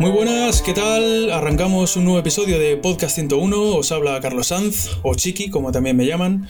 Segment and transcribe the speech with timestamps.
[0.00, 1.28] Muy buenas, ¿qué tal?
[1.32, 3.60] Arrancamos un nuevo episodio de Podcast 101.
[3.76, 6.48] Os habla Carlos Sanz, o Chiqui, como también me llaman,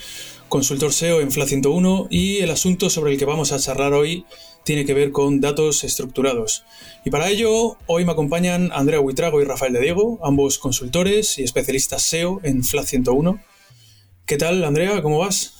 [0.50, 2.08] consultor SEO en FLA 101.
[2.10, 4.26] Y el asunto sobre el que vamos a charlar hoy
[4.64, 6.64] tiene que ver con datos estructurados.
[7.06, 11.42] Y para ello, hoy me acompañan Andrea Huitrago y Rafael de Diego, ambos consultores y
[11.42, 13.41] especialistas SEO en FLA 101.
[14.26, 15.00] ¿Qué tal, Andrea?
[15.00, 15.58] ¿Cómo vas?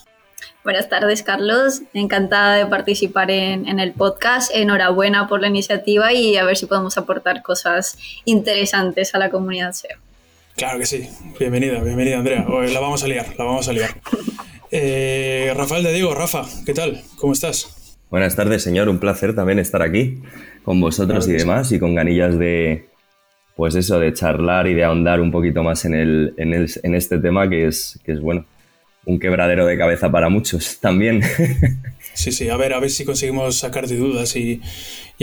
[0.64, 1.83] Buenas tardes, Carlos.
[1.94, 4.50] Encantada de participar en, el podcast.
[4.55, 9.72] Enhorabuena por la iniciativa y a ver si podemos aportar cosas interesantes a la comunidad
[9.72, 9.98] SEO.
[10.56, 11.09] Claro que sí.
[11.39, 12.47] Bienvenida, bienvenida, Andrea.
[12.48, 13.91] Hoy la vamos a liar, la vamos a liar.
[14.70, 17.03] Eh, Rafael de Diego, Rafa, ¿qué tal?
[17.16, 17.97] ¿Cómo estás?
[18.10, 18.91] Buenas tardes, señor.
[18.91, 20.21] Un placer también estar aquí
[20.62, 22.87] con vosotros y demás y con ganillas de,
[23.56, 26.94] pues eso, de charlar y de ahondar un poquito más en, el, en, el, en
[26.94, 28.44] este tema que es, que es bueno,
[29.04, 31.22] un quebradero de cabeza para muchos también.
[32.19, 34.60] Sí, sí, a ver, a ver si conseguimos sacar de dudas y,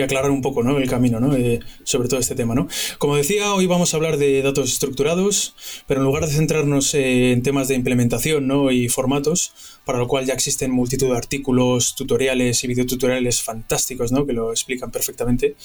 [0.02, 0.78] aclarar un poco ¿no?
[0.78, 1.36] el camino ¿no?
[1.36, 2.56] Eh, sobre todo este tema.
[2.56, 2.70] ¿no?
[3.00, 5.56] Como decía, hoy vamos a hablar de datos estructurados,
[5.88, 8.72] pero en lugar de centrarnos en temas de implementación ¿no?
[8.72, 9.54] y formatos,
[9.84, 14.26] para lo cual ya existen multitud de artículos, tutoriales y videotutoriales fantásticos ¿no?
[14.26, 15.58] que lo explican perfectamente,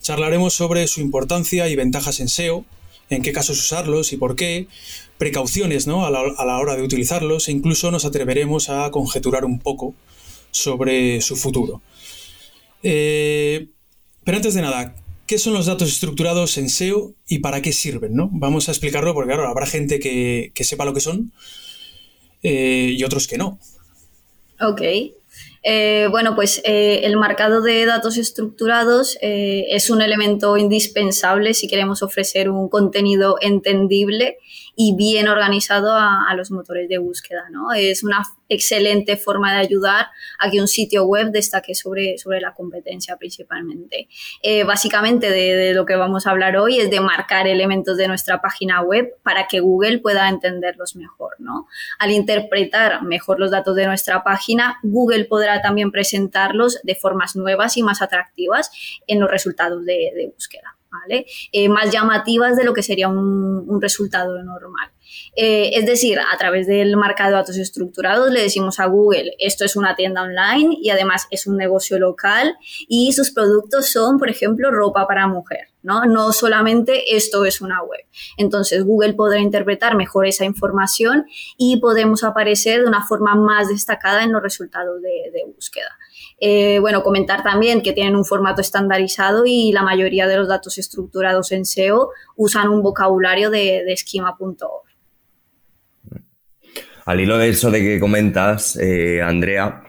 [0.00, 2.64] charlaremos sobre su importancia y ventajas en SEO,
[3.10, 4.66] en qué casos usarlos y por qué,
[5.18, 6.04] precauciones ¿no?
[6.04, 9.94] a, la, hora de utilizarlos e incluso nos atreveremos a conjeturar un poco
[10.50, 11.82] sobre su futuro.
[12.82, 13.68] Eh,
[14.24, 18.14] pero antes de nada, ¿qué son los datos estructurados en SEO y para qué sirven?
[18.14, 18.28] ¿no?
[18.32, 21.32] Vamos a explicarlo porque claro, habrá gente que, sepa lo que son
[22.42, 23.58] eh, y otros que no.
[24.60, 24.82] Ok.
[25.64, 32.50] Eh, bueno, pues el marcado de datos estructurados es un elemento indispensable si queremos ofrecer
[32.50, 34.38] un contenido entendible
[34.76, 37.44] y bien organizado a, los motores de búsqueda.
[37.50, 37.72] ¿no?
[37.72, 40.06] Es una excelente forma de ayudar
[40.38, 44.08] a que un sitio web destaque sobre, sobre la competencia principalmente.
[44.42, 48.40] Eh, básicamente de, lo que vamos a hablar hoy es de marcar elementos de nuestra
[48.40, 51.36] página web para que Google pueda entenderlos mejor.
[51.38, 51.66] ¿no?
[51.98, 57.76] Al interpretar mejor los datos de nuestra página, Google podrá también presentarlos de formas nuevas
[57.76, 58.70] y más atractivas
[59.06, 60.73] en los resultados de búsqueda.
[61.52, 64.90] Eh, más llamativas de lo que sería un, resultado normal.
[65.36, 69.64] Eh, es decir, a través del marcado de datos estructurados le decimos a Google, esto
[69.64, 72.56] es una tienda online y además es un negocio local
[72.88, 75.73] y sus productos son, por ejemplo, ropa para mujer.
[75.84, 76.04] ¿No?
[76.06, 78.00] No solamente esto es una web.
[78.36, 84.24] Entonces Google podrá interpretar mejor esa información y podemos aparecer de una forma más destacada
[84.24, 85.96] en los resultados de búsqueda.
[86.40, 90.78] Eh, bueno, comentar también que tienen un formato estandarizado y la mayoría de los datos
[90.78, 94.84] estructurados en SEO usan un vocabulario de, de schema.org.
[97.06, 99.84] Al hilo de eso de que comentas, eh, Andrea,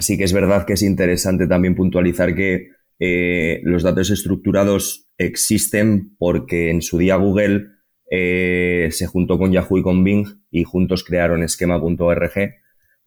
[0.00, 2.73] sí que es verdad que es interesante también puntualizar que
[3.06, 7.68] eh, los datos estructurados existen porque en su día Google
[8.10, 12.54] se juntó con Yahoo y con Bing y juntos crearon esquema.org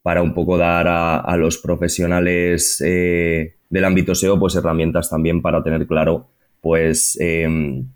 [0.07, 5.61] para un poco dar a, los profesionales eh, del ámbito SEO pues herramientas también para
[5.61, 6.29] tener claro
[6.61, 7.89] pues em,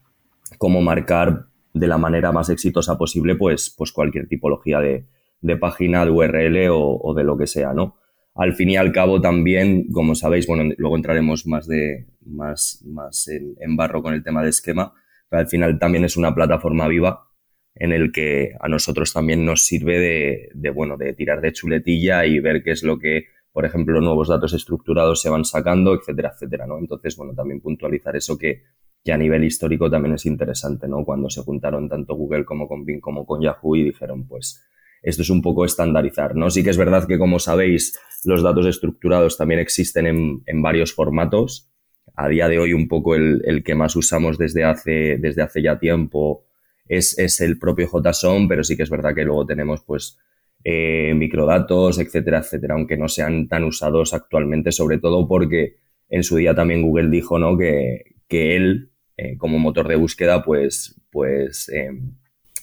[0.58, 5.06] cómo marcar de la manera más exitosa posible pues, pues cualquier tipología de,
[5.56, 7.96] página, de URL o, de lo que sea, ¿no?
[8.36, 13.28] Al fin y al cabo también, como sabéis, bueno, luego entraremos más, de, más, más
[13.28, 14.94] en barro con el tema de esquema,
[15.30, 17.32] pero al final también es una plataforma viva
[17.76, 22.40] en el que a nosotros también nos sirve de, bueno, de tirar de chuletilla y
[22.40, 26.68] ver qué es lo que, por ejemplo, nuevos datos estructurados se van sacando, etcétera, etcétera,
[26.68, 26.78] ¿no?
[26.78, 28.64] Entonces, bueno, también puntualizar eso que,
[29.04, 31.06] que a nivel histórico también es interesante, ¿no?
[31.06, 34.62] Cuando se juntaron tanto Google como con Bing como con Yahoo y dijeron, pues,
[35.02, 36.50] esto es un poco estandarizar, ¿no?
[36.50, 40.06] Sí que es verdad que, como sabéis, los datos estructurados también existen
[40.46, 41.70] en, varios formatos.
[42.16, 45.80] A día de hoy, un poco el, que más usamos desde hace, desde hace ya
[45.80, 46.46] tiempo
[46.88, 50.20] es, el propio JSON, pero sí que es verdad que luego tenemos, pues,
[50.64, 55.78] eh, microdatos, etcétera, etcétera, aunque no sean tan usados actualmente, sobre todo porque
[56.10, 57.58] en su día también Google dijo, ¿no?
[57.58, 61.90] Que, que él, eh, como motor de búsqueda, pues, pues eh,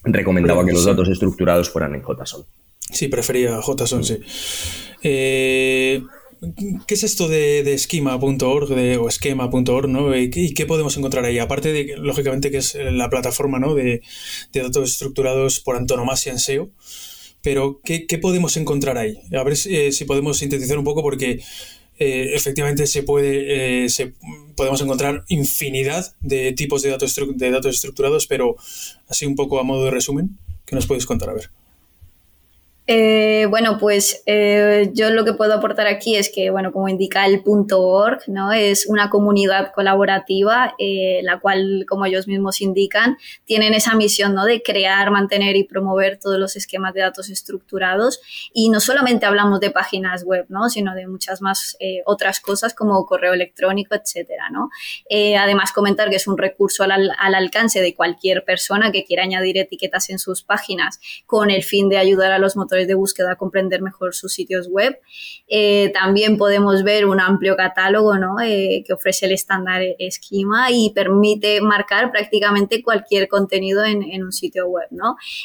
[0.04, 2.44] recomendaba que los datos estructurados fueran en JSON.
[2.90, 4.18] Sí, prefería JSON, sí.
[5.02, 6.02] Eh,
[6.86, 9.88] ¿Qué es esto de, de schema.org o schema.org?
[9.88, 10.16] ¿no?
[10.16, 11.38] ¿Y qué, podemos encontrar ahí?
[11.38, 13.74] Aparte de, lógicamente, que es la plataforma ¿no?
[13.74, 14.02] de,
[14.52, 16.70] datos estructurados por antonomasia en SEO.
[17.42, 19.18] Pero, ¿qué, podemos encontrar ahí?
[19.36, 21.40] A ver si, si podemos sintetizar un poco, porque
[21.98, 24.14] eh, efectivamente se puede, eh, se,
[24.54, 28.56] podemos encontrar infinidad de tipos de datos, de datos estructurados, pero
[29.08, 31.30] así un poco a modo de resumen, ¿qué nos puedes contar?
[31.30, 31.50] A ver.
[32.90, 37.26] Eh, bueno, pues eh, yo lo que puedo aportar aquí es que, bueno, como indica
[37.26, 38.50] el punto .org, ¿no?
[38.50, 44.46] Es una comunidad colaborativa, eh, la cual, como ellos mismos indican, tienen esa misión, ¿no?
[44.46, 48.22] De crear, mantener y promover todos los esquemas de datos estructurados.
[48.54, 50.70] Y no solamente hablamos de páginas web, ¿no?
[50.70, 51.76] Sino de muchas más
[52.06, 54.70] otras cosas como correo electrónico, etcétera, ¿no?
[55.38, 59.58] además, comentar que es un recurso al, al alcance de cualquier persona que quiera añadir
[59.58, 63.82] etiquetas en sus páginas con el fin de ayudar a los motores de búsqueda comprender
[63.82, 64.98] mejor sus sitios web.
[65.48, 71.60] Eh, también podemos ver un amplio catálogo eh, que ofrece el estándar esquema y permite
[71.60, 74.88] marcar prácticamente cualquier contenido en, un sitio web.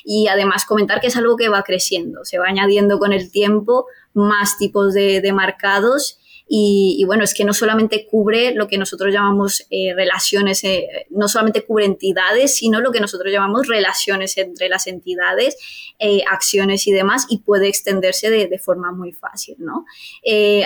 [0.03, 3.85] Y además comentar que es algo que va creciendo, se va añadiendo con el tiempo
[4.13, 9.13] más tipos de, de marcados y, bueno, es que no solamente cubre lo que nosotros
[9.13, 14.67] llamamos eh, relaciones, eh, no solamente cubre entidades, sino lo que nosotros llamamos relaciones entre
[14.69, 15.57] las entidades,
[15.99, 19.85] eh, acciones y demás, y puede extenderse de, de forma muy fácil, ¿no?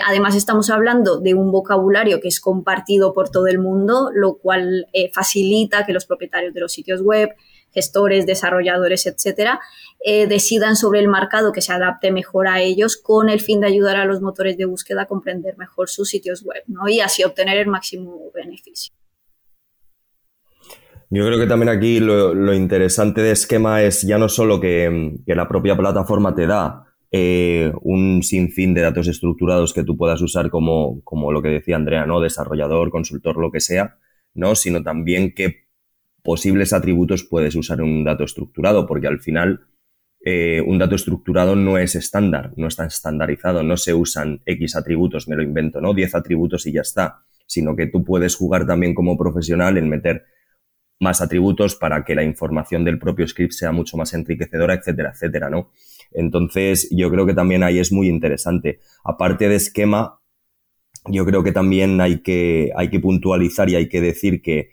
[0.06, 4.88] además, estamos hablando de un vocabulario que es compartido por todo el mundo, lo cual
[5.14, 7.30] facilita que los propietarios de los sitios web,
[7.78, 9.60] gestores, desarrolladores, etcétera,
[10.04, 13.68] eh, decidan sobre el mercado que se adapte mejor a ellos con el fin de
[13.68, 16.90] ayudar a los motores de búsqueda a comprender mejor sus sitios web ¿no?
[16.90, 18.96] y así obtener el máximo beneficio.
[21.12, 25.48] Yo creo que también aquí lo, interesante de esquema es ya no solo que, la
[25.48, 31.02] propia plataforma te da eh, un sinfín de datos estructurados que tú puedas usar como,
[31.04, 32.20] como lo que decía Andrea, ¿no?
[32.20, 33.98] Desarrollador, consultor, lo que sea,
[34.34, 34.56] ¿no?
[34.56, 35.67] Sino también que
[36.28, 39.62] posibles atributos puedes usar un dato estructurado, porque al final
[40.26, 45.30] eh, un dato estructurado no es estándar, no está estandarizado, no se usan X atributos,
[45.30, 45.94] me lo invento, ¿no?
[45.94, 50.26] 10 atributos y ya está, sino que tú puedes jugar también como profesional en meter
[51.00, 55.50] más atributos para que la información del propio script sea mucho más enriquecedora, etcétera, etcétera,
[55.50, 55.72] ¿no?
[56.12, 58.82] Entonces, yo creo que también ahí es muy interesante.
[59.06, 60.20] Aparte de esquema,
[61.06, 64.72] yo creo que también hay que, hay que puntualizar y hay que decir que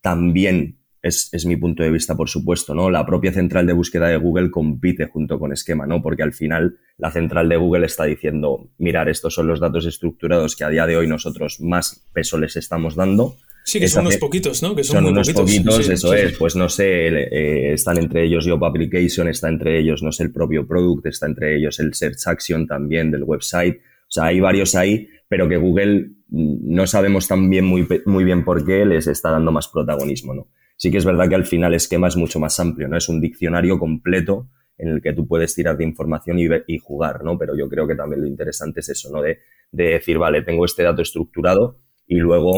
[0.00, 2.88] también es, mi punto de vista, por supuesto, ¿no?
[2.88, 6.00] La propia central de búsqueda de Google compite junto con esquema, ¿no?
[6.00, 10.54] Porque al final la central de Google está diciendo, mirar, estos son los datos estructurados
[10.54, 13.36] que a día de hoy nosotros más peso les estamos dando.
[13.64, 14.76] Sí, que son unos poquitos, ¿no?
[14.76, 16.36] Que son, unos poquitos, eso es.
[16.36, 20.32] Pues no sé, eh, están entre ellos Job Application, está entre ellos, no sé, el
[20.32, 23.76] propio Product, está entre ellos el Search Action también del website.
[23.76, 28.44] O sea, hay varios ahí, pero que Google mm, no sabemos también muy, muy bien
[28.44, 30.48] por qué les está dando más protagonismo, ¿no?
[30.82, 32.96] Sí que es verdad que al final esquema es mucho más amplio, ¿no?
[32.96, 37.38] Es un diccionario completo en el que tú puedes tirar de información y, jugar, ¿no?
[37.38, 39.22] Pero yo creo que también lo interesante es eso, ¿no?
[39.22, 39.38] De,
[39.70, 42.56] decir, vale, tengo este dato estructurado y luego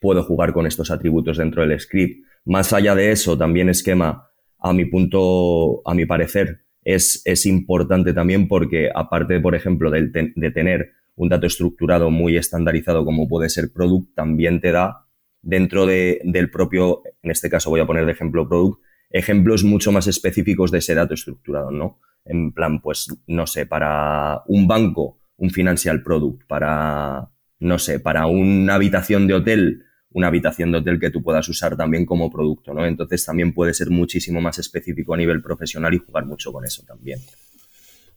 [0.00, 2.24] puedo jugar con estos atributos dentro del script.
[2.46, 8.14] Más allá de eso, también esquema, a mi punto, a mi parecer, es, es importante
[8.14, 13.50] también porque aparte, por ejemplo, de, de tener un dato estructurado muy estandarizado como puede
[13.50, 15.05] ser product, también te da
[15.46, 19.92] dentro de, del propio, en este caso voy a poner de ejemplo product, ejemplos mucho
[19.92, 22.00] más específicos de ese dato estructurado, ¿no?
[22.24, 28.26] En plan, pues, no sé, para un banco, un financial product, para, no sé, para
[28.26, 32.74] una habitación de hotel, una habitación de hotel que tú puedas usar también como producto,
[32.74, 32.84] ¿no?
[32.84, 36.82] Entonces también puede ser muchísimo más específico a nivel profesional y jugar mucho con eso
[36.84, 37.20] también.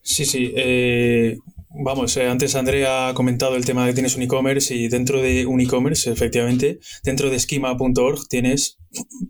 [0.02, 0.52] Sí, sí.
[0.56, 1.38] Eh,
[1.70, 5.22] vamos, eh, antes Andrea ha comentado el tema de que tienes un e-commerce y dentro
[5.22, 8.78] de un e-commerce, efectivamente, dentro de schema.org tienes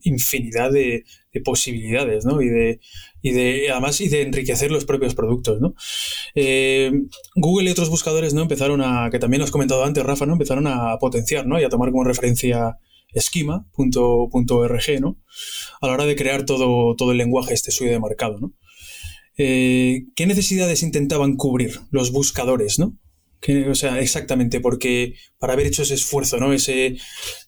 [0.04, 1.04] infinidad de,
[1.44, 2.42] posibilidades, ¿no?
[2.42, 2.80] Y de,
[3.22, 5.74] y de, además, y de enriquecer los propios productos, ¿no?
[6.36, 6.92] Eh,
[7.36, 8.42] Google y otros buscadores, ¿no?
[8.42, 10.34] Empezaron a, que también has comentado antes, Rafa, ¿no?
[10.34, 11.60] Empezaron a potenciar, ¿no?
[11.60, 12.78] Y a tomar como referencia
[13.16, 15.18] schema.org, ¿no?
[15.82, 18.54] A la hora de crear todo, todo el lenguaje este suyo de marcado, ¿no?
[19.42, 22.98] Eh, ¿Qué necesidades intentaban cubrir los buscadores, ¿no?
[23.70, 26.52] o sea, exactamente, porque para haber hecho ese esfuerzo, ¿no?
[26.52, 26.98] Ese,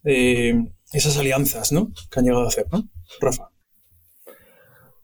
[0.06, 0.54] eh,
[0.94, 1.92] esas alianzas, ¿no?
[2.10, 2.88] Que han llegado a hacer, ¿no?
[3.20, 3.50] Rafa.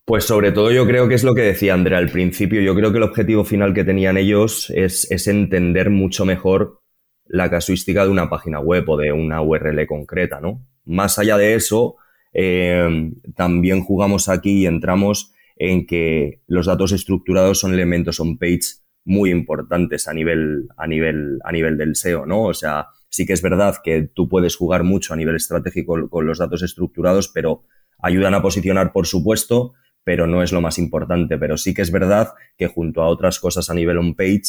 [0.06, 2.62] Pues sobre todo yo creo que es lo que decía Andrea al principio.
[2.62, 6.82] Yo creo que el objetivo final que tenían ellos es, entender mucho mejor
[7.26, 10.66] la casuística de una página web o de una URL concreta, ¿no?
[10.86, 11.98] Más allá de eso,
[12.32, 19.32] eh, también jugamos aquí y entramos en que los datos estructurados son elementos on-page muy
[19.32, 22.44] importantes a nivel, a, nivel, a nivel del SEO, ¿no?
[22.44, 26.28] O sea, sí que es verdad que tú puedes jugar mucho a nivel estratégico con
[26.28, 27.64] los datos estructurados, pero
[28.00, 29.74] ayudan a posicionar, por supuesto,
[30.04, 31.38] pero no es lo más importante.
[31.38, 34.44] Pero sí que es verdad que junto a otras cosas a nivel on-page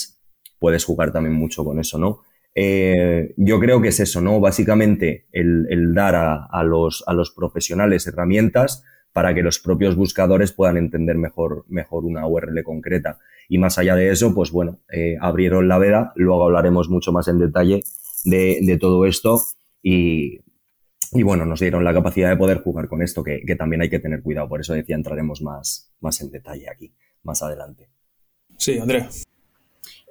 [0.59, 2.23] puedes jugar también mucho con eso, ¿no?
[2.55, 4.41] Eh, yo creo que es eso, ¿no?
[4.41, 10.77] Básicamente el, dar a, los, a los profesionales herramientas para que los propios buscadores puedan
[10.77, 13.19] entender mejor, mejor una URL concreta.
[13.49, 17.29] Y más allá de eso, pues bueno, eh, abrieron la veda, luego hablaremos mucho más
[17.29, 17.83] en detalle
[18.25, 19.41] de, de todo esto
[19.83, 20.41] y
[21.13, 23.99] y bueno, nos dieron la capacidad de poder jugar con esto, que, también hay que
[23.99, 24.49] tener cuidado.
[24.49, 27.89] Por eso decía, entraremos más, más en detalle aquí, más adelante.
[28.59, 29.09] Sí, Andrea.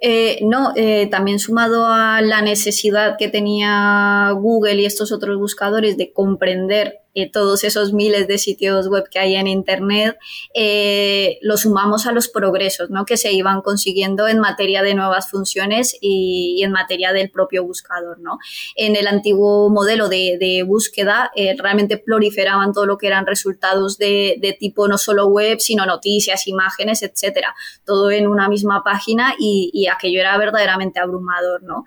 [0.00, 5.96] Eh, no, eh, también sumado a la necesidad que tenía Google y estos otros buscadores
[5.96, 10.18] de comprender eh, todos esos miles de sitios web que hay en Internet,
[10.54, 13.06] eh, lo sumamos a los progresos ¿no?
[13.06, 18.20] que se iban consiguiendo en materia de nuevas funciones y, en materia del propio buscador.
[18.20, 18.38] ¿no?
[18.76, 24.56] En el antiguo modelo de, búsqueda eh, realmente proliferaban todo lo que eran resultados de,
[24.60, 30.20] tipo no solo web, sino noticias, imágenes, etcétera, todo en una misma página y, aquello
[30.20, 31.62] era verdaderamente abrumador.
[31.62, 31.84] ¿no?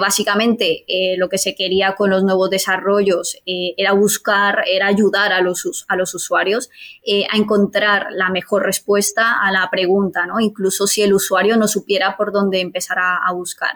[0.00, 0.84] básicamente,
[1.16, 5.96] lo que se quería con los nuevos desarrollos era buscar era ayudar a los, a
[5.96, 6.70] los usuarios
[7.04, 10.40] eh, a encontrar la mejor respuesta a la pregunta, ¿no?
[10.40, 13.70] incluso si el usuario no supiera por dónde empezar a, buscar.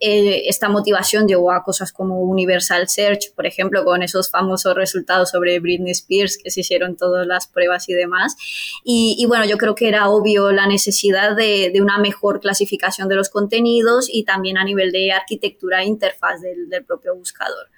[0.00, 5.30] Eh, esta motivación llevó a cosas como Universal Search, por ejemplo, con esos famosos resultados
[5.30, 8.36] sobre Britney Spears que se hicieron todas las pruebas y demás.
[8.84, 13.28] Y, bueno, yo creo que era obvio la necesidad de, una mejor clasificación de los
[13.28, 17.68] contenidos y también a nivel de arquitectura e interfaz del, del propio buscador.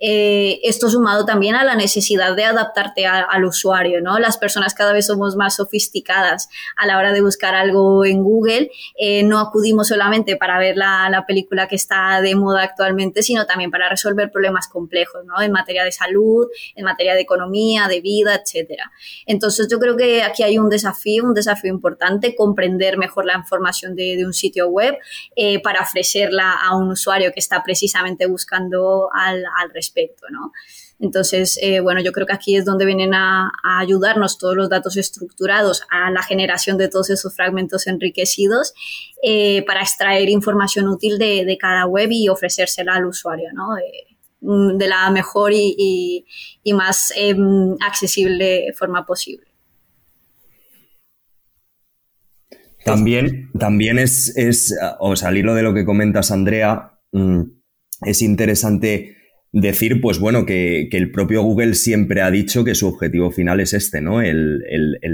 [0.00, 4.18] Eh, esto sumado también a la necesidad de adaptarte al usuario, ¿no?
[4.18, 8.70] Las personas cada vez somos más sofisticadas a la hora de buscar algo en Google.
[8.98, 13.46] Eh, no acudimos solamente para ver la, la, película que está de moda actualmente, sino
[13.46, 15.40] también para resolver problemas complejos, ¿no?
[15.40, 18.90] En materia de salud, en materia de economía, de vida, etcétera.
[19.26, 23.94] Entonces yo creo que aquí hay un desafío, un desafío importante, comprender mejor la información
[23.94, 24.96] de, de un sitio web
[25.36, 30.52] eh, para ofrecerla a un usuario que está precisamente buscando al, al respecto, ¿no?
[30.98, 34.96] Entonces, eh, bueno, yo creo que aquí es donde vienen a, ayudarnos todos los datos
[34.96, 38.72] estructurados a la generación de todos esos fragmentos enriquecidos
[39.22, 43.68] eh, para extraer información útil de, cada web y ofrecérsela al usuario, ¿no?
[44.42, 46.24] Mm, de la mejor y,
[46.72, 49.46] más em, accesible forma posible.
[52.84, 57.42] También, también es, es, o sea, al hilo de lo que comentas, Andrea, mm,
[58.04, 59.16] es interesante
[59.52, 63.74] decir, pues bueno, que, el propio Google siempre ha dicho que su objetivo final es
[63.74, 64.22] este, ¿no?
[64.22, 64.62] El,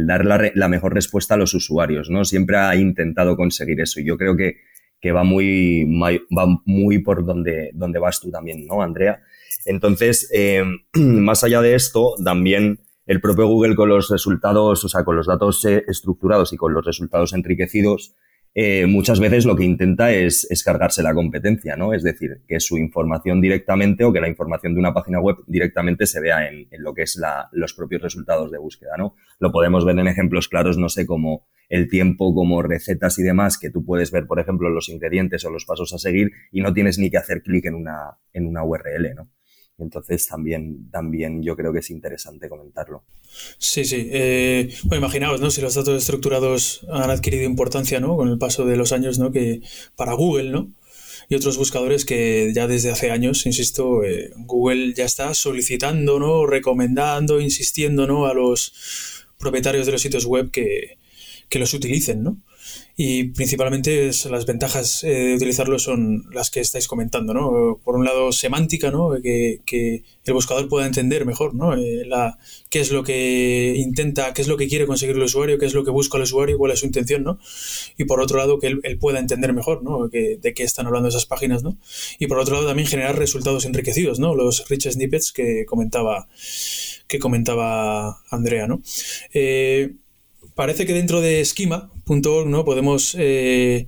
[0.06, 2.24] dar la, mejor respuesta a los usuarios, ¿no?
[2.24, 4.00] Siempre ha intentado conseguir eso.
[4.00, 4.58] Y yo creo que,
[5.00, 9.20] que va, muy, va muy por donde, donde vas tú también, ¿no, Andrea?
[9.66, 10.62] Entonces, eh,
[10.94, 15.26] más allá de esto, también el propio Google con los resultados, o sea, con los
[15.26, 18.14] datos eh, estructurados y con los resultados enriquecidos,
[18.54, 21.94] eh, muchas veces lo que intenta es, cargarse la competencia, ¿no?
[21.94, 26.06] Es decir, que su información directamente o que la información de una página web directamente
[26.06, 27.20] se vea en, lo que es
[27.52, 29.14] los propios resultados de búsqueda, ¿no?
[29.38, 33.58] Lo podemos ver en ejemplos claros, no sé, como el tiempo, como recetas y demás,
[33.58, 36.72] que tú puedes ver, por ejemplo, los ingredientes o los pasos a seguir y no
[36.72, 39.30] tienes ni que hacer clic en una, en una URL, ¿no?
[39.78, 43.04] Entonces también, también yo creo que es interesante comentarlo.
[43.58, 44.08] Sí, sí.
[44.10, 45.50] Eh, bueno, imaginaos, ¿no?
[45.50, 48.16] Si los datos estructurados han adquirido importancia, ¿no?
[48.16, 49.30] Con el paso de los años, ¿no?
[49.30, 49.60] Que
[49.94, 50.72] para Google, ¿no?
[51.28, 56.46] Y otros buscadores que ya desde hace años, insisto, eh, Google ya está solicitando, ¿no?
[56.46, 58.26] Recomendando, insistiendo, ¿no?
[58.26, 60.98] A los propietarios de los sitios web que,
[61.48, 62.38] que los utilicen, ¿no?
[63.00, 67.78] Y principalmente las ventajas eh, de utilizarlo son las que estáis comentando, ¿no?
[67.84, 69.12] Por un lado, semántica, ¿no?
[69.22, 71.74] Que, que el buscador pueda entender mejor, ¿no?
[71.74, 72.40] Eh, la,
[72.70, 75.74] qué es lo que intenta, qué es lo que quiere conseguir el usuario, qué es
[75.74, 77.38] lo que busca el usuario, cuál es su intención, ¿no?
[77.96, 80.08] Y por otro lado, que él, pueda entender mejor, ¿no?
[80.08, 81.78] De qué están hablando esas páginas, ¿no?
[82.18, 84.34] Y por otro lado, también generar resultados enriquecidos, ¿no?
[84.34, 86.26] Los rich snippets que comentaba,
[87.06, 88.82] que comentaba Andrea, ¿no?
[89.32, 89.94] Eh,
[90.58, 92.64] parece que dentro de schema.org ¿no?
[92.64, 93.86] podemos eh,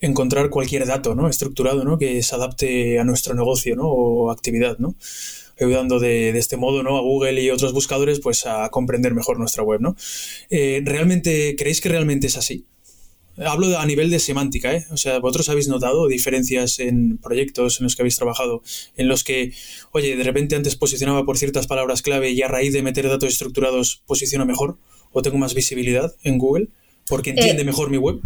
[0.00, 1.28] encontrar cualquier dato ¿no?
[1.28, 1.98] estructurado ¿no?
[1.98, 3.88] que se adapte a nuestro negocio ¿no?
[3.88, 4.94] o actividad, ¿no?
[5.58, 6.96] ayudando de, este modo ¿no?
[6.96, 9.80] a Google y otros buscadores pues, a comprender mejor nuestra web.
[9.80, 9.96] ¿no?
[10.48, 12.66] Eh, ¿realmente, ¿Creéis que realmente es así?
[13.36, 14.84] Hablo a nivel de semántica, ¿eh?
[14.90, 18.62] O sea, ¿vosotros habéis notado diferencias en proyectos en los que habéis trabajado,
[18.94, 19.54] en los que,
[19.90, 23.32] oye, de repente antes posicionaba por ciertas palabras clave y a raíz de meter datos
[23.32, 24.76] estructurados posiciona mejor?
[25.12, 26.68] O tengo más visibilidad en Google
[27.08, 28.20] porque entiende eh, mejor mi web?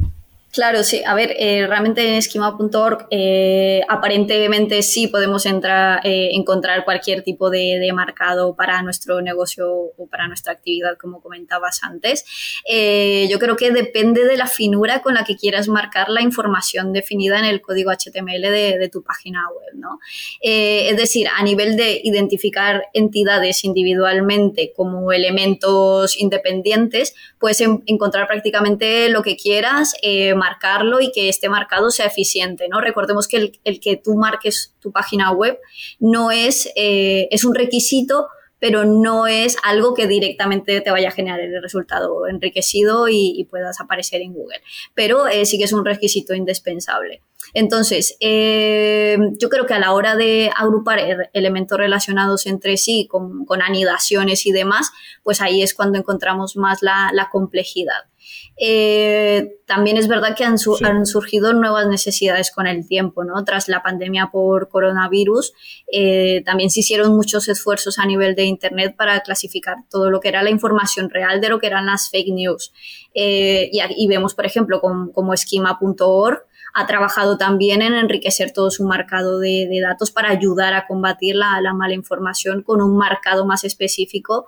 [0.52, 1.02] Claro, sí.
[1.04, 7.50] A ver, eh, realmente en schema.org eh, aparentemente sí podemos entrar, eh, encontrar cualquier tipo
[7.50, 12.24] de, marcado para nuestro negocio o para nuestra actividad, como comentabas antes.
[12.66, 17.38] yo creo que depende de la finura con la que quieras marcar la información definida
[17.38, 19.98] en el código HTML de, tu página web, ¿no?
[20.40, 29.22] es decir, a nivel de identificar entidades individualmente como elementos independientes, puedes encontrar prácticamente lo
[29.22, 29.94] que quieras
[30.36, 32.80] marcarlo y que esté marcado sea eficiente, ¿no?
[32.80, 35.58] Recordemos que el, que tú marques tu página web
[35.98, 38.28] no es, eh, es un requisito
[38.58, 43.80] pero no es algo que directamente te vaya a generar el resultado enriquecido y, puedas
[43.80, 44.60] aparecer en Google.
[44.94, 47.22] Pero eh, sí que es un requisito indispensable.
[47.54, 53.46] Entonces, eh, yo creo que a la hora de agrupar elementos relacionados entre sí, con,
[53.62, 54.90] anidaciones y demás,
[55.22, 58.04] pues ahí es cuando encontramos más la, complejidad.
[58.58, 63.44] Eh, también es verdad que han, surgido nuevas necesidades con el tiempo, ¿no?
[63.44, 65.52] Tras la pandemia por coronavirus,
[65.92, 70.28] eh, también se hicieron muchos esfuerzos a nivel de Internet para clasificar todo lo que
[70.28, 72.72] era la información real de lo que eran las fake news.
[73.14, 76.44] y, vemos, por ejemplo, como esquema.org,
[76.78, 81.58] ha trabajado también en enriquecer todo su marcado de, datos para ayudar a combatir la,
[81.62, 84.46] la, mala información con un marcado más específico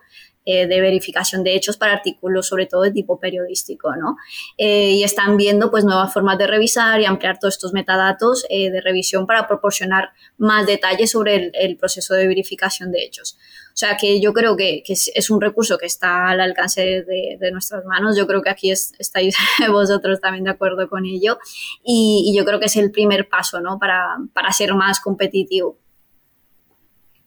[0.50, 4.16] eh, de verificación de hechos para artículos, sobre todo de tipo periodístico, ¿no?
[4.56, 8.70] Eh, y están viendo pues nuevas formas de revisar y ampliar todos estos metadatos eh,
[8.70, 10.08] de revisión para proporcionar
[10.38, 13.37] más detalles sobre el, proceso de verificación de hechos.
[13.74, 17.84] O sea que yo creo que, es, un recurso que está al alcance de, nuestras
[17.84, 18.16] manos.
[18.16, 19.37] Yo creo que aquí estáis
[19.70, 21.37] vosotros también de acuerdo con ello.
[21.84, 23.78] Y, yo creo que es el primer paso, ¿no?
[23.78, 25.76] Para, para ser más competitivo.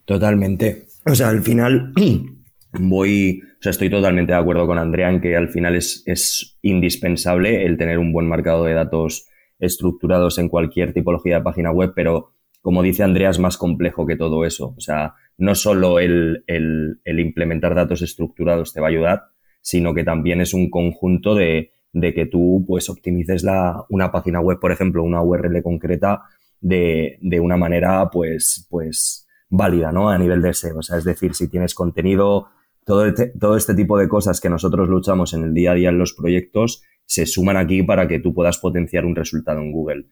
[0.05, 0.88] Totalmente.
[1.05, 1.93] O sea, al final
[2.73, 6.57] voy, o sea, estoy totalmente de acuerdo con Andrea en que al final es, es
[6.62, 9.27] indispensable el tener un buen marcado de datos
[9.60, 14.15] estructurados en cualquier tipología de página web, pero como dice Andrea, es más complejo que
[14.15, 14.73] todo eso.
[14.77, 19.23] O sea, no solo el, el, el implementar datos estructurados te va a ayudar,
[19.62, 24.39] sino que también es un conjunto de, de que tú pues optimices la, una página
[24.39, 26.23] web, por ejemplo, una URL concreta
[26.60, 30.10] de, de una manera pues, pues válida, ¿no?
[30.10, 30.77] A nivel de SEO.
[30.77, 32.49] O sea, es decir, si tienes contenido
[32.86, 35.89] todo este, todo este tipo de cosas que nosotros luchamos en el día a día
[35.89, 40.06] en los proyectos se suman aquí para que tú puedas potenciar un resultado en Google.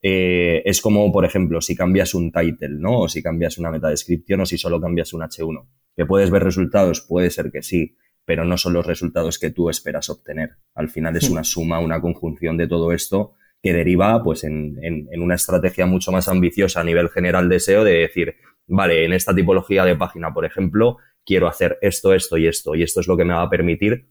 [0.00, 3.00] Eh, es como, por ejemplo, si cambias un title, ¿no?
[3.00, 5.66] O si cambias una metadescripción o si solo cambias un H1.
[5.96, 7.00] ¿Que puedes ver resultados?
[7.00, 10.58] Puede ser que sí, pero no son los resultados que tú esperas obtener.
[10.74, 15.22] Al final es una suma, una conjunción de todo esto que deriva pues en, en,
[15.22, 18.34] una estrategia mucho más ambiciosa a nivel general de SEO de decir,
[18.66, 22.82] vale, en esta tipología de página, por ejemplo, quiero hacer esto, esto y esto, y
[22.82, 24.08] esto es lo que me va a permitir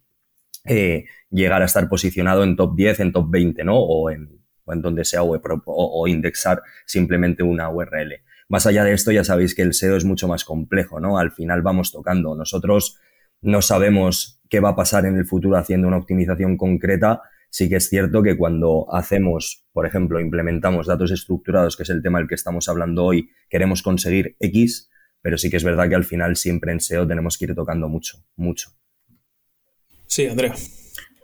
[0.66, 3.78] eh, llegar a estar posicionado en top 10, en top 20, ¿no?
[3.78, 8.22] O en, en donde sea web o, indexar simplemente una URL.
[8.48, 11.18] Más allá de esto, ya sabéis que el SEO es mucho más complejo, ¿no?
[11.18, 12.36] Al final vamos tocando.
[12.36, 13.00] Nosotros
[13.42, 17.22] no sabemos qué va a pasar en el futuro haciendo una optimización concreta.
[17.50, 22.02] Sí que es cierto que cuando hacemos, por ejemplo, implementamos datos estructurados, que es el
[22.02, 24.90] tema del que estamos hablando hoy, queremos conseguir X,
[25.24, 27.88] pero sí que es verdad que al final siempre en SEO tenemos que ir tocando
[27.90, 28.70] mucho, mucho.
[30.06, 30.54] Sí, Andrea.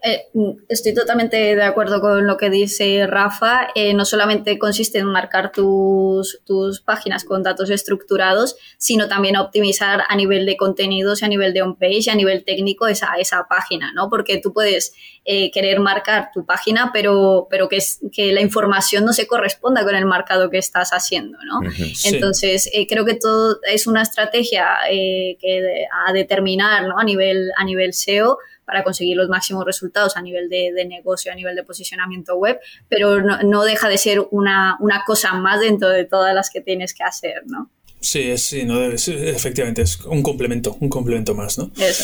[0.02, 0.28] Eh,
[0.70, 3.68] estoy totalmente de acuerdo con lo que dice Rafa.
[3.76, 10.04] Eh, no solamente consiste en marcar tus, tus, páginas con datos estructurados, sino también optimizar
[10.08, 14.10] a nivel de contenidos, a nivel de on-page, a nivel técnico esa, esa página, ¿no?
[14.10, 14.94] Porque tú puedes
[15.26, 17.80] eh, querer marcar tu página, pero, pero que,
[18.12, 21.60] que la información no se corresponda con el marcado que estás haciendo, ¿no?
[22.06, 26.98] Entonces, creo que todo es una estrategia que a determinar, ¿no?
[26.98, 28.38] A nivel, a nivel SEO
[28.70, 33.20] para conseguir los máximos resultados a nivel de, negocio, a nivel de posicionamiento web, pero
[33.20, 37.04] no, deja de ser una, una, cosa más dentro de todas las que tienes que
[37.04, 37.72] hacer, ¿no?
[38.00, 41.72] Sí, sí, no, efectivamente, es un complemento, un complemento más, ¿no?
[41.80, 42.04] Eso.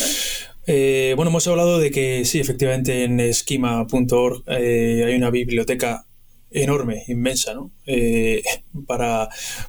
[0.66, 6.04] Eh, bueno, hemos hablado de que sí, efectivamente en schema.org eh, hay una biblioteca
[6.50, 7.70] enorme, inmensa, ¿no?
[7.86, 8.42] Eh,
[8.88, 9.28] para,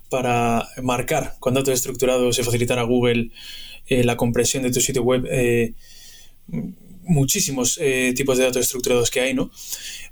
[0.10, 3.30] para marcar con datos estructurados y facilitar a Google
[3.88, 5.28] la compresión de tu sitio web
[7.08, 7.80] muchísimos
[8.16, 9.52] tipos de datos estructurados que hay, ¿no?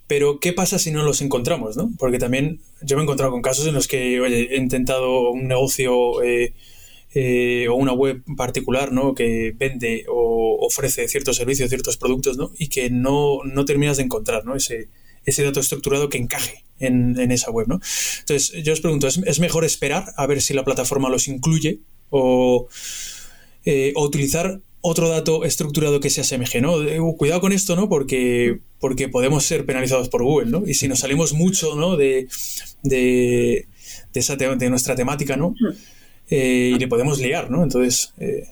[0.08, 1.92] Pero, ¿qué pasa si no los encontramos, no?
[1.98, 5.48] Porque también yo me he encontrado con casos en los que, oye, he intentado un
[5.48, 6.22] negocio
[7.18, 9.16] eh, o una web particular ¿no?
[9.16, 12.52] que vende o ofrece ciertos servicios, ciertos productos ¿no?
[12.58, 14.54] y que no, no terminas de encontrar ¿no?
[14.54, 14.90] ese,
[15.24, 17.70] ese dato estructurado que encaje en, en esa web.
[17.70, 17.80] ¿no?
[18.20, 21.80] Entonces, yo os pregunto, ¿es, mejor esperar a ver si la plataforma los incluye
[22.10, 22.68] o,
[23.64, 26.76] eh, o utilizar otro dato estructurado que se asemeje, ¿no?
[26.76, 27.90] Uh, cuidado con esto, ¿no?
[27.90, 30.64] Porque, porque podemos ser penalizados por Google, ¿no?
[30.68, 31.98] Y si nos salimos mucho, ¿no?
[31.98, 32.28] De,
[32.84, 33.66] de,
[34.14, 35.56] de, esa de nuestra temática, ¿no?
[36.30, 37.64] Eh, y le podemos liar, ¿no?
[37.64, 38.44] Entonces, eh,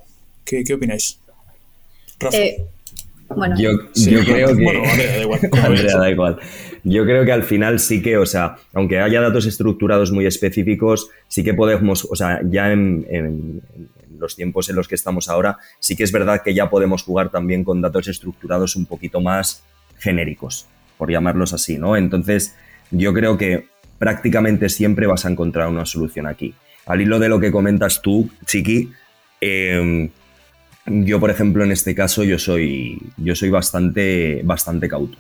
[0.44, 1.20] ¿qué, ¿qué, opináis?
[2.20, 2.36] Rafa.
[2.36, 2.66] Eh,
[3.30, 4.64] bueno, yo, yo creo que.
[4.64, 5.40] Bueno, da igual.
[5.64, 6.40] Andrea, da igual.
[6.84, 11.10] Yo creo que al final sí que, o sea, aunque haya datos estructurados muy específicos,
[11.28, 13.62] sí que podemos, o sea, ya en, en,
[14.20, 17.30] los tiempos en los que estamos ahora, sí que es verdad que ya podemos jugar
[17.30, 19.64] también con datos estructurados un poquito más
[20.00, 21.96] genéricos, por llamarlos así, ¿no?
[21.96, 22.56] Entonces,
[22.92, 23.68] yo creo que
[24.00, 26.54] prácticamente siempre vas a encontrar una solución aquí
[26.86, 28.92] al hilo de lo que comentas tú, Chiqui,
[29.40, 30.10] em,
[30.86, 35.18] yo, por ejemplo, en este caso, yo soy, yo soy bastante, bastante cauto.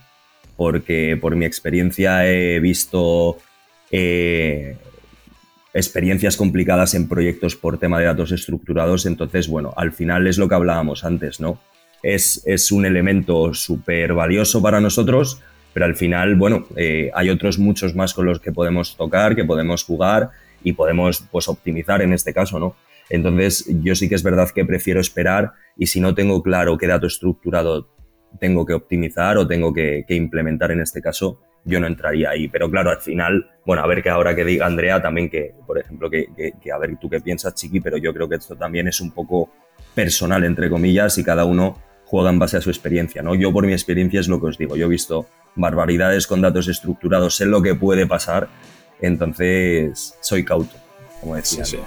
[0.58, 3.38] Porque por mi experiencia he visto
[3.89, 4.75] eh,
[5.73, 9.05] experiencias complicadas en proyectos por tema de datos estructurados.
[9.05, 11.59] Entonces, bueno, al final es lo que hablábamos antes, ¿no?
[12.01, 15.41] Es, es un elemento súper valioso para nosotros,
[15.73, 19.45] pero al final, bueno, eh, hay otros muchos más con los que podemos tocar, que
[19.45, 20.31] podemos jugar
[20.63, 22.75] y podemos pues optimizar en este caso, ¿no?
[23.09, 26.88] Entonces, yo sí que es verdad que prefiero esperar y si no tengo claro qué
[26.88, 27.89] dato estructurado
[28.39, 32.47] tengo que optimizar o tengo que, implementar en este caso, yo no entraría ahí.
[32.47, 35.78] Pero claro, al final, bueno, a ver que ahora que diga Andrea también que, por
[35.78, 36.28] ejemplo, que,
[36.62, 39.12] que, a ver tú qué piensas, Chiqui, pero yo creo que esto también es un
[39.12, 39.49] poco
[39.95, 43.34] personal, entre comillas, y cada uno juega en base a su experiencia, ¿no?
[43.36, 46.67] Yo por mi experiencia es lo que os digo, yo he visto barbaridades con datos
[46.67, 48.49] estructurados, sé lo que puede pasar
[49.04, 50.76] entonces, soy cauto,
[51.19, 51.65] como decía.
[51.65, 51.78] Sí,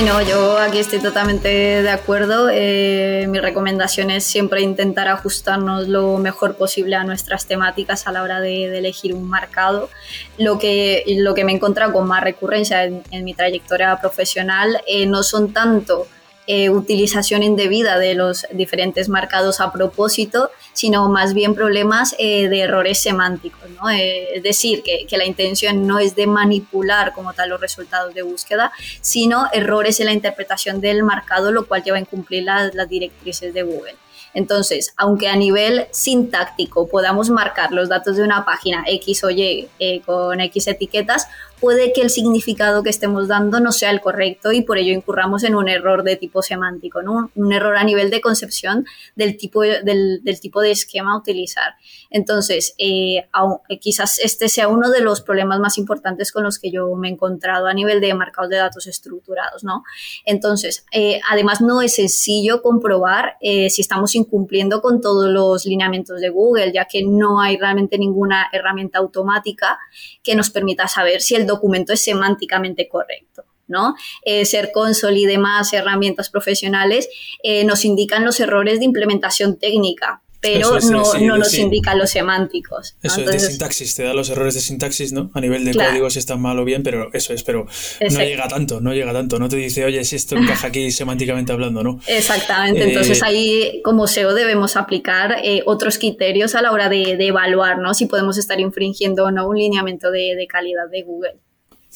[0.00, 2.48] no, yo aquí estoy totalmente de acuerdo.
[2.50, 8.22] Eh, mi recomendación es siempre intentar ajustarnos lo mejor posible a nuestras temáticas a la
[8.22, 9.90] hora de, elegir un marcado.
[10.38, 15.04] Lo que, lo que me he encontrado con más recurrencia en, mi trayectoria profesional eh,
[15.04, 16.06] no son tanto
[16.48, 22.60] eh, utilización indebida de los diferentes marcados a propósito, sino más bien problemas eh, de
[22.62, 23.70] errores semánticos.
[23.80, 23.88] ¿no?
[23.88, 28.22] Eh, es decir, que, la intención no es de manipular como tal los resultados de
[28.22, 32.88] búsqueda, sino errores en la interpretación del marcado, lo cual lleva a incumplir las, las
[32.88, 33.94] directrices de Google.
[34.34, 39.68] Entonces, aunque a nivel sintáctico podamos marcar los datos de una página X o Y
[40.06, 41.28] con X etiquetas,
[41.62, 45.44] puede que el significado que estemos dando no sea el correcto y por ello incurramos
[45.44, 47.30] en un error de tipo semántico, ¿no?
[47.36, 51.76] un error a nivel de concepción del tipo, del, tipo de esquema a utilizar.
[52.10, 53.28] Entonces, eh,
[53.68, 57.08] eh, quizás este sea uno de los problemas más importantes con los que yo me
[57.08, 59.62] he encontrado a nivel de marcados de datos estructurados.
[59.62, 59.84] ¿no?
[60.24, 66.28] Entonces, eh, además no es sencillo comprobar si estamos incumpliendo con todos los lineamientos de
[66.28, 69.78] Google, ya que no hay realmente ninguna herramienta automática
[70.24, 73.44] que nos permita saber si el documento es semánticamente correcto.
[73.72, 73.94] ¿no?
[74.24, 77.08] Eh, ser console y demás herramientas profesionales
[77.42, 82.96] eh, nos indican los errores de implementación técnica, pero no, no nos indican los semánticos.
[83.00, 85.30] Eso es de sintaxis, te da los errores de sintaxis, ¿no?
[85.34, 87.66] A nivel de código si está mal o bien, pero eso es, pero
[88.10, 91.52] no llega tanto, no llega tanto, no te dice, oye, si esto encaja aquí semánticamente
[91.52, 92.00] hablando, ¿no?
[92.08, 97.78] Exactamente, entonces eh, ahí como SEO debemos aplicar otros criterios a la hora de, evaluar,
[97.78, 97.94] ¿no?
[97.94, 101.41] Si podemos estar infringiendo o no un lineamiento de calidad de Google.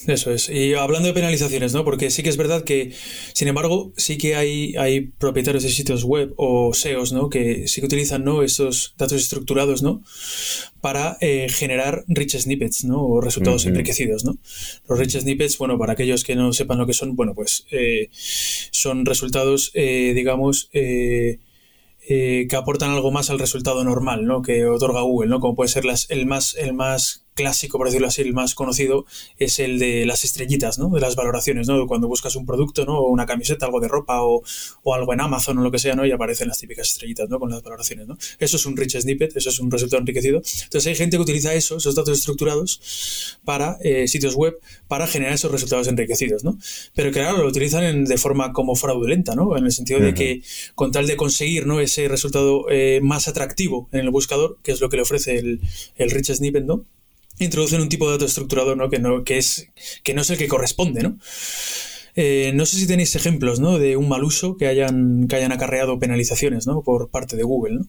[0.05, 0.47] Eso es.
[0.47, 1.83] Y hablando de penalizaciones, ¿no?
[1.83, 2.93] Porque sí que es verdad que,
[3.33, 7.29] sin embargo, sí que hay, hay propietarios de sitios web o SEOs, ¿no?
[7.29, 8.43] Que sí que utilizan, ¿no?
[8.43, 10.03] Esos datos estructurados, ¿no?
[10.81, 13.03] Para eh, generar rich snippets, ¿no?
[13.03, 14.37] O resultados enriquecidos, ¿no?
[14.87, 18.09] Los rich snippets, bueno, para aquellos que no sepan lo que son, bueno, pues eh,
[18.11, 21.39] son resultados, eh, digamos, que
[22.55, 24.43] aportan algo más al resultado normal, ¿no?
[24.43, 25.39] Que otorga Google, ¿no?
[25.39, 29.05] Como puede ser las, el más, el más clásico, por decirlo así, el más conocido,
[29.37, 30.89] es el de las estrellitas, ¿no?
[30.89, 31.85] De las valoraciones, ¿no?
[31.85, 32.97] Cuando buscas un producto, ¿no?
[32.97, 34.43] O una camiseta, algo de ropa o,
[34.93, 36.05] algo en Amazon o lo que sea, ¿no?
[36.05, 37.39] Y aparecen las típicas estrellitas, ¿no?
[37.39, 38.17] Con las valoraciones, ¿no?
[38.39, 40.41] Eso es un rich snippet, eso es un resultado enriquecido.
[40.63, 45.35] Entonces hay gente que utiliza eso, esos datos estructurados para eh, sitios web para generar
[45.35, 46.57] esos resultados enriquecidos, ¿no?
[46.95, 49.55] Pero que claro, lo utilizan de forma como fraudulenta, ¿no?
[49.55, 50.41] En el sentido de que
[50.73, 51.79] con tal de conseguir, ¿no?
[51.79, 55.61] Ese resultado eh, más atractivo en el buscador, que es lo que le ofrece el,
[55.97, 56.85] el rich snippet, ¿no?
[57.39, 58.89] Introducen un tipo de dato estructurado ¿no?
[58.89, 59.69] Que, no, que, es,
[60.03, 61.17] que no es el que corresponde, ¿no?
[62.15, 63.77] Eh, no sé si tenéis ejemplos ¿no?
[63.77, 66.81] de un mal uso que hayan, que hayan acarreado penalizaciones ¿no?
[66.81, 67.75] por parte de Google.
[67.75, 67.85] ¿no?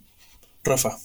[0.65, 0.99] Rafa.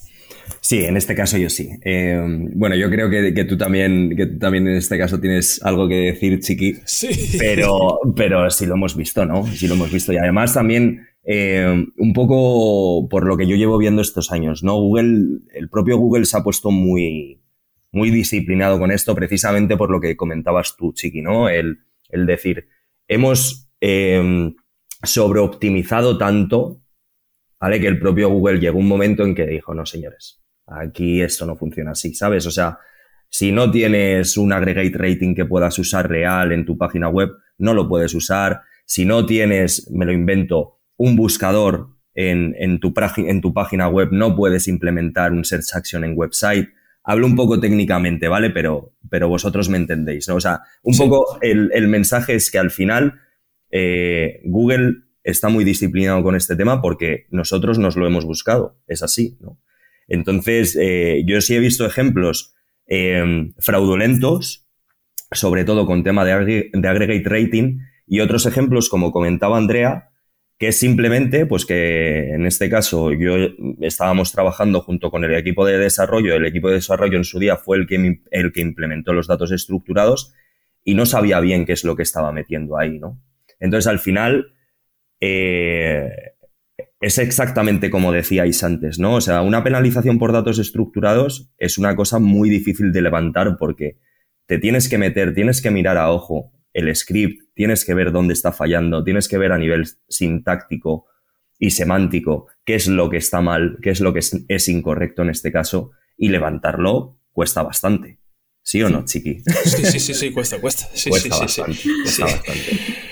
[0.59, 1.69] Sí, en este caso yo sí.
[1.83, 2.21] Eh,
[2.53, 6.39] bueno, yo creo que, tú también, que también en este caso tienes algo que decir,
[6.39, 6.79] Chiqui.
[6.85, 7.37] Sí.
[7.39, 9.45] Pero, pero sí lo hemos visto, ¿no?
[9.47, 10.11] Sí lo hemos visto.
[10.11, 14.75] Y además también, eh, un poco por lo que yo llevo viendo estos años, ¿no?
[14.75, 17.39] Google, el propio Google se ha puesto muy,
[17.93, 21.47] muy disciplinado con esto, precisamente por lo que comentabas tú, Chiqui, ¿no?
[21.47, 21.77] El,
[22.09, 22.67] decir,
[23.07, 24.51] hemos eh,
[25.03, 26.81] sobreoptimizado tanto,
[27.59, 27.79] ¿vale?
[27.79, 31.55] Que el propio Google llegó un momento en que dijo, no, señores, aquí esto no
[31.55, 32.47] funciona así, ¿sabes?
[32.47, 32.79] O sea,
[33.29, 37.29] si no tienes un aggregate rating que puedas usar real en tu página web,
[37.59, 38.61] no lo puedes usar.
[38.85, 44.09] Si no tienes, me lo invento, un buscador en, en, tu, en tu página web,
[44.11, 46.69] no puedes implementar un search action en website
[47.03, 48.49] hablo un poco técnicamente, ¿vale?
[48.49, 50.35] Pero, pero vosotros me entendéis, ¿no?
[50.35, 53.19] O sea, un poco el, mensaje es que al final
[53.71, 59.03] eh, Google está muy disciplinado con este tema porque nosotros nos lo hemos buscado, es
[59.03, 59.59] así, ¿no?
[60.07, 62.55] Entonces, eh, yo sí he visto ejemplos
[62.87, 64.67] em, fraudulentos,
[65.31, 70.09] sobre todo con tema de, de aggregate rating, y otros ejemplos, como comentaba Andrea,
[70.63, 73.35] que es simplemente, pues que en este caso yo
[73.81, 77.57] estábamos trabajando junto con el equipo de desarrollo, el equipo de desarrollo en su día
[77.57, 80.33] fue el que, el que implementó los datos estructurados
[80.85, 83.21] y no sabía bien qué es lo que estaba metiendo ahí, ¿no?
[83.59, 84.53] Entonces al final
[85.19, 86.09] eh,
[87.01, 89.15] es exactamente como decíais antes, ¿no?
[89.15, 93.97] O sea, una penalización por datos estructurados es una cosa muy difícil de levantar porque
[94.45, 98.33] te tienes que meter, tienes que mirar a ojo el script, tienes que ver dónde
[98.33, 101.05] está fallando, tienes que ver a nivel sintáctico
[101.59, 105.29] y semántico qué es lo que está mal, qué es lo que es, incorrecto en
[105.29, 108.19] este caso, y levantarlo cuesta bastante.
[108.61, 109.41] ¿Sí o no, Chiqui?
[109.65, 110.87] Sí, sí, sí, sí, cuesta, cuesta.
[110.93, 113.03] Sí, cuesta sí, bastante, cuesta bastante.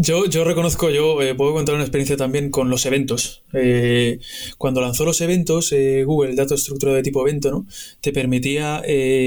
[0.00, 3.42] Yo, yo reconozco, yo eh, puedo contar una experiencia también con los eventos.
[3.52, 4.20] Eh,
[4.56, 7.66] cuando lanzó los eventos, eh, Google, el dato estructurado de tipo evento, ¿no?
[8.00, 8.80] Te permitía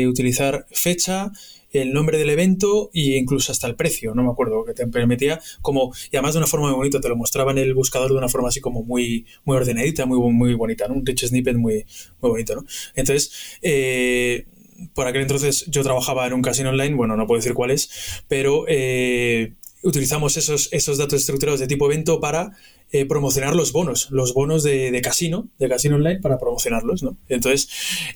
[0.08, 1.30] utilizar fecha,
[1.72, 5.40] el nombre del evento e incluso hasta el precio, no me acuerdo, que te permitía
[5.62, 8.18] como, y además de una forma muy bonita, te lo mostraba en el buscador de
[8.18, 10.96] una forma así como muy, muy ordenadita, muy, muy bonita, ¿no?
[10.96, 11.86] Un rich snippet muy,
[12.22, 12.66] muy bonito, ¿no?
[12.96, 14.46] Entonces, eh,
[14.94, 18.24] por aquel entonces yo trabajaba en un casino online, bueno, no puedo decir cuál es,
[18.28, 19.54] pero eh,
[19.84, 22.52] utilizamos esos, esos datos estructurados de tipo evento para
[22.94, 27.16] eh, promocionar los bonos, los bonos de, casino, de casino online para promocionarlos, ¿no?
[27.30, 27.70] Entonces,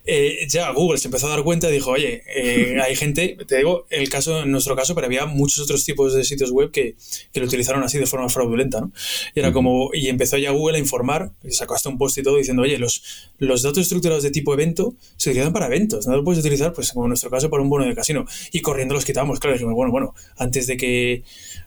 [0.05, 3.55] eh, ya Google se empezó a dar cuenta y dijo, oye, eh, hay gente, te
[3.55, 6.95] digo, el caso, en nuestro caso, pero había muchos otros tipos de sitios web que,
[7.35, 8.91] lo utilizaron así de forma fraudulenta, ¿no?
[9.33, 12.23] Y era como, y empezó ya Google a informar, y sacó hasta un post y
[12.23, 13.01] todo diciendo, oye, los,
[13.37, 16.91] los datos estructurados de tipo evento se utilizan para eventos, no lo puedes utilizar, pues
[16.91, 18.25] como en nuestro caso, para un bono de casino.
[18.51, 21.23] Y corriendo los quitamos, claro, dijimos, bueno, bueno, antes de que,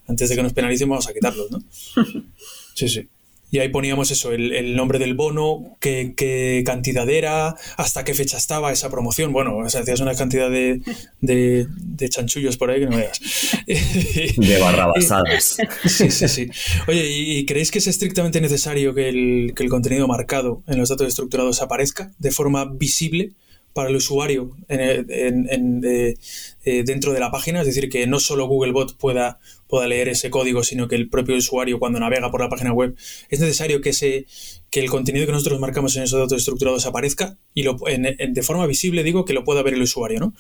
[0.07, 1.59] antes de que nos penalicen vamos a quitarlos, ¿no?
[2.79, 3.09] Sí, sí.
[3.51, 8.71] Y ahí poníamos eso, el, nombre del bono, qué, cantidad era, hasta qué fecha estaba
[8.71, 9.33] esa promoción.
[9.33, 10.83] Bueno, o sea, hacías una cantidad de,
[11.21, 13.21] de, chanchullos por ahí que no veas.
[13.67, 15.57] De barrabasadas.
[15.87, 16.51] Sí, sí, sí.
[16.87, 20.91] Oye, ¿y, creéis que es estrictamente necesario que el, que el contenido marcado en los
[20.91, 23.33] datos estructurados aparezca de forma visible?
[23.73, 28.97] Para el usuario en, eh, dentro de la página, es decir, que no solo Googlebot
[28.97, 32.73] pueda, pueda leer ese código, sino que el propio usuario cuando navega por la página
[32.73, 32.97] web
[33.29, 34.27] es necesario que, ese,
[34.71, 38.67] que el contenido que nosotros marcamos en esos datos estructurados aparezca y lo, de forma
[38.67, 40.21] visible digo que lo pueda ver el usuario.
[40.21, 40.35] ¿no?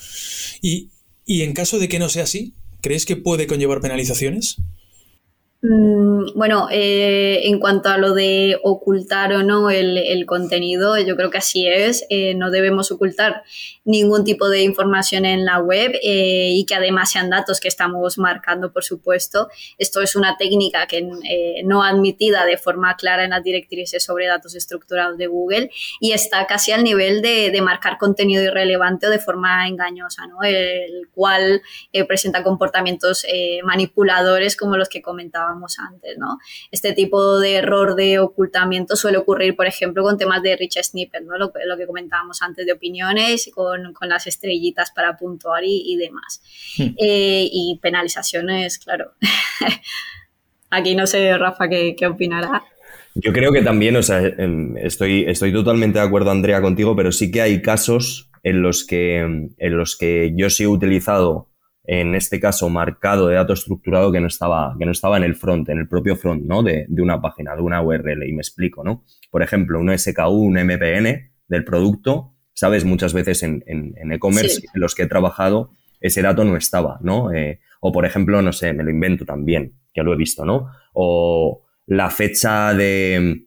[0.60, 0.88] Y,
[1.24, 4.56] y en caso de que no sea así, ¿crees que puede conllevar penalizaciones?
[5.60, 11.30] Mm, bueno, eh, en cuanto a lo de ocultar o no el, contenido, yo creo
[11.30, 12.06] que así es.
[12.10, 13.42] Eh, no debemos ocultar
[13.84, 18.18] ningún tipo de información en la web eh, y que además sean datos que estamos
[18.18, 19.48] marcando, por supuesto.
[19.78, 21.08] Esto es una técnica que
[21.64, 26.46] no admitida de forma clara en las directrices sobre datos estructurados de Google y está
[26.46, 30.42] casi al nivel de, de marcar contenido irrelevante o de forma engañosa, ¿no?
[30.42, 31.62] el cual
[32.06, 33.26] presenta comportamientos
[33.64, 35.47] manipuladores como los que comentaba
[35.78, 36.38] antes, ¿no?
[36.70, 41.22] Este tipo de error de ocultamiento suele ocurrir, por ejemplo, con temas de rich snippet,
[41.24, 41.38] ¿no?
[41.38, 46.42] Lo, que comentábamos antes de opiniones, con, con las estrellitas para puntuar y, demás.
[46.76, 46.94] Hmm.
[46.96, 49.12] Eh, y penalizaciones, claro.
[50.70, 52.64] Aquí no sé, Rafa, qué, qué opinará.
[53.14, 57.10] Yo creo que también, o sea, em, estoy, estoy totalmente de acuerdo, Andrea, contigo, pero
[57.10, 61.47] sí que hay casos en los que, en los que yo sí he utilizado
[61.90, 65.34] en este caso marcado de dato estructurado que no estaba, que no estaba en el
[65.34, 66.62] front, en el propio front, ¿no?
[66.62, 68.28] De, una página, de una URL.
[68.28, 69.04] Y me explico, ¿no?
[69.30, 73.62] Por ejemplo, un SKU, un MPN del producto, sabes, muchas veces en
[74.12, 77.32] e-commerce en los que he trabajado, ese dato no estaba, ¿no?
[77.32, 80.68] Eh, o por ejemplo, no sé, me lo invento también, que lo he visto, ¿no?
[80.92, 83.46] O la fecha de,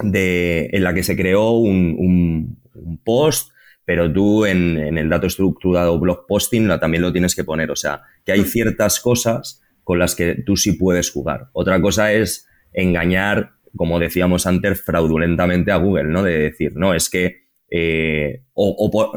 [0.00, 3.52] de en la que se creó un, un post
[3.88, 7.70] pero tú en, el dato estructurado blog posting también lo tienes que poner.
[7.70, 8.44] O sea, que hay mm.
[8.44, 11.48] ciertas cosas con las que tú sí puedes jugar.
[11.54, 16.22] Otra cosa es engañar, como decíamos antes, fraudulentamente a Google, ¿no?
[16.22, 19.10] De decir, no, es que, eh, o,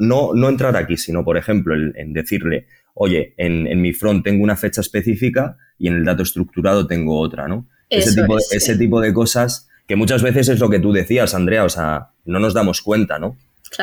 [0.00, 4.56] no, no, entrar aquí, sino, por ejemplo, en, decirle, oye, en, mi front tengo una
[4.56, 7.68] fecha específica y en el dato estructurado tengo otra, ¿no?
[7.88, 11.62] ese, tipo, ese tipo de cosas que muchas veces es lo que tú decías, Andrea,
[11.62, 13.36] o sea, no nos damos cuenta, ¿no?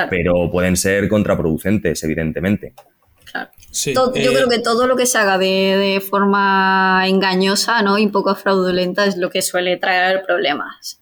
[0.09, 2.73] Pero pueden ser contraproducentes, evidentemente.
[3.31, 3.49] Claro.
[3.71, 7.97] yo eh, creo que todo lo que se haga de, forma engañosa ¿no?
[7.97, 11.01] y poco fraudulenta es lo que suele traer problemas.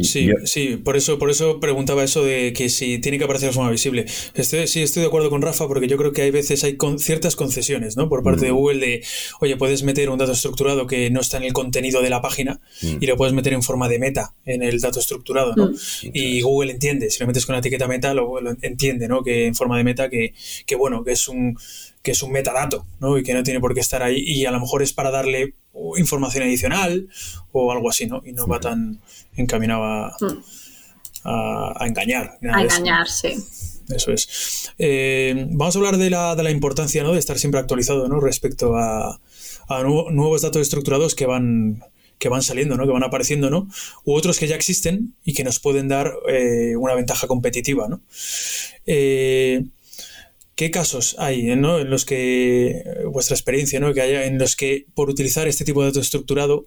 [0.00, 3.54] Sí, sí, por eso, por eso preguntaba eso de que si tiene que aparecer de
[3.54, 4.06] forma visible.
[4.34, 6.98] Estoy, sí, estoy de acuerdo con Rafa porque yo creo que hay veces hay con
[6.98, 8.08] ciertas concesiones, ¿no?
[8.08, 9.04] Por parte de Google de,
[9.40, 12.60] oye, puedes meter un dato estructurado que no está en el contenido de la página
[12.80, 15.70] y lo puedes meter en forma de meta en el dato estructurado, ¿no?
[16.02, 19.22] Y Google entiende, si lo metes con la etiqueta meta, lo, entiende, ¿no?
[19.22, 20.34] Que en forma de meta, que,
[20.66, 21.56] que bueno, que es un
[22.02, 23.16] que es un metadato, ¿no?
[23.16, 25.54] Y que no tiene por qué estar ahí y a lo mejor es para darle
[25.96, 27.08] información adicional
[27.52, 28.22] o algo así, ¿no?
[28.24, 29.00] Y no va tan
[29.36, 31.84] encaminado a, mm.
[31.84, 32.38] engañar.
[32.52, 33.34] A engañar, sí.
[33.88, 34.72] Eso es.
[34.78, 37.12] Eh, vamos a hablar de la, de la, importancia ¿no?
[37.12, 38.20] de estar siempre actualizado ¿no?
[38.20, 39.20] respecto a,
[39.68, 41.82] nuevos datos estructurados que van,
[42.18, 42.86] que van saliendo, ¿no?
[42.86, 43.68] que van apareciendo, ¿no?
[44.04, 47.88] u otros que ya existen y que nos pueden dar eh, una ventaja competitiva.
[47.88, 48.00] ¿no?
[48.86, 49.64] Eh,
[50.54, 53.94] ¿Qué casos hay en los que, vuestra experiencia, ¿no?
[53.94, 56.66] que haya en los que por utilizar este tipo de dato estructurado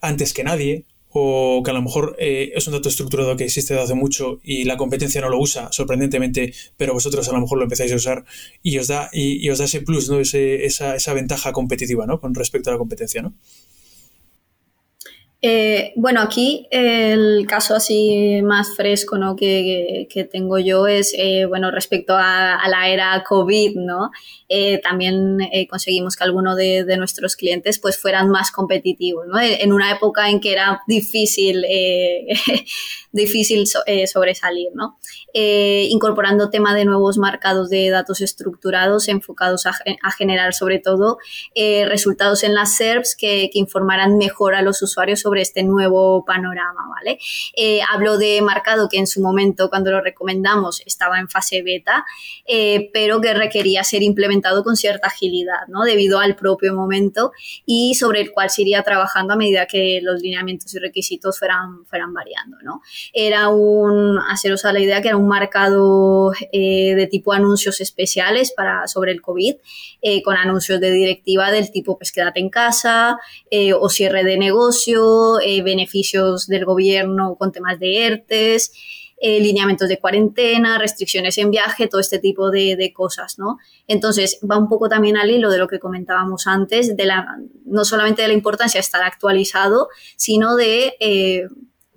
[0.00, 3.74] antes que nadie o que a lo mejor eh, es un dato estructurado que existe
[3.74, 7.58] desde hace mucho y la competencia no lo usa, sorprendentemente, pero vosotros a lo mejor
[7.58, 8.24] lo empezáis a usar
[8.62, 10.20] y os da, y, os da ese plus, ¿no?
[10.20, 12.20] Ese, esa, esa, ventaja competitiva ¿no?
[12.20, 13.22] con respecto a la competencia.
[13.22, 13.34] ¿no?
[15.40, 19.36] Eh, bueno, aquí el caso así más fresco ¿no?
[19.36, 24.10] que, que, tengo yo es, eh, bueno, respecto a, la era COVID, ¿no?
[24.48, 25.38] Eh, también
[25.70, 29.38] conseguimos que algunos de, nuestros clientes pues fueran más competitivos, ¿no?
[29.40, 31.64] En una época en que era difícil,
[33.12, 33.64] difícil
[34.06, 34.98] sobresalir, ¿no?
[35.34, 41.18] Incorporando tema de nuevos marcados de datos estructurados enfocados a, a generar sobre todo
[41.86, 46.80] resultados en las SERPs que, que informaran mejor a los usuarios sobre este nuevo panorama,
[46.94, 47.18] ¿vale?
[47.56, 52.04] Eh, hablo de marcado que en su momento, cuando lo recomendamos, estaba en fase beta,
[52.46, 55.84] eh, pero que requería ser implementado con cierta agilidad, ¿no?
[55.84, 57.32] Debido al propio momento
[57.66, 61.84] y sobre el cual se iría trabajando a medida que los lineamientos y requisitos fueran,
[61.86, 62.82] fueran variando, ¿no?
[63.12, 68.52] Era un, haceros a la idea que era un marcado eh, de tipo anuncios especiales
[68.52, 69.56] para, sobre el COVID,
[70.24, 73.18] con anuncios de directiva del tipo pues quédate en casa
[73.78, 78.72] o cierre de negocio, eh, beneficios del gobierno con temas de ERTES,
[79.20, 83.58] eh, lineamientos de cuarentena, restricciones en viaje, todo este tipo de, cosas, ¿no?
[83.86, 87.26] Entonces, va un poco también al hilo de lo que comentábamos antes, de la,
[87.64, 91.48] no solamente de la importancia de estar actualizado, sino de eh,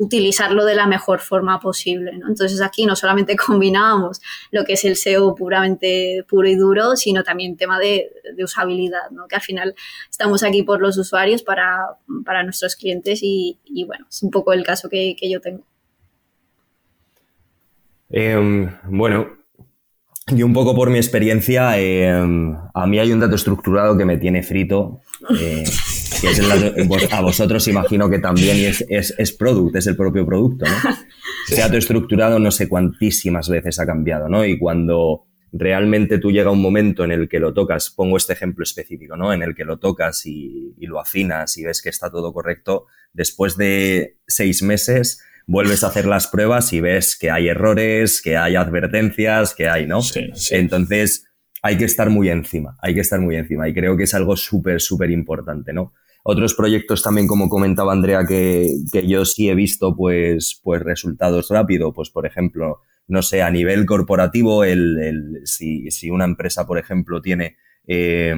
[0.01, 2.17] utilizarlo de la mejor forma posible.
[2.17, 2.27] ¿no?
[2.27, 7.23] Entonces aquí no solamente combinábamos lo que es el SEO puramente puro y duro, sino
[7.23, 8.09] también tema de,
[8.43, 9.27] usabilidad, ¿no?
[9.27, 9.75] que al final
[10.09, 11.97] estamos aquí por los usuarios para,
[12.43, 15.63] nuestros clientes y, bueno, es un poco el caso que, yo tengo.
[18.09, 19.27] Em, bueno,
[20.27, 24.17] y un poco por mi experiencia, em, a mí hay un dato estructurado que me
[24.17, 25.01] tiene frito.
[25.39, 25.63] Eh,
[27.11, 30.75] a vosotros imagino que también es, es, es product, es el propio producto, ¿no?
[31.49, 34.45] Ese dato estructurado no sé cuantísimas veces ha cambiado, ¿no?
[34.45, 38.63] Y cuando realmente tú llega un momento en el que lo tocas, pongo este ejemplo
[38.63, 39.33] específico, ¿no?
[39.33, 42.85] En el que lo tocas y, y lo afinas y ves que está todo correcto,
[43.13, 48.37] después de seis meses vuelves a hacer las pruebas y ves que hay errores, que
[48.37, 50.01] hay advertencias, que hay, ¿no?
[50.01, 50.55] Sí, sí.
[50.55, 51.25] Entonces,
[51.61, 54.35] hay que estar muy encima, hay que estar muy encima y creo que es algo
[54.35, 55.93] súper, súper importante, ¿no?
[56.23, 61.49] Otros proyectos también, como comentaba Andrea, que, que, yo sí he visto pues, pues resultados
[61.49, 66.67] rápido, pues por ejemplo, no sé, a nivel corporativo, el, el si, si, una empresa,
[66.67, 67.57] por ejemplo, tiene,
[67.87, 68.35] eh,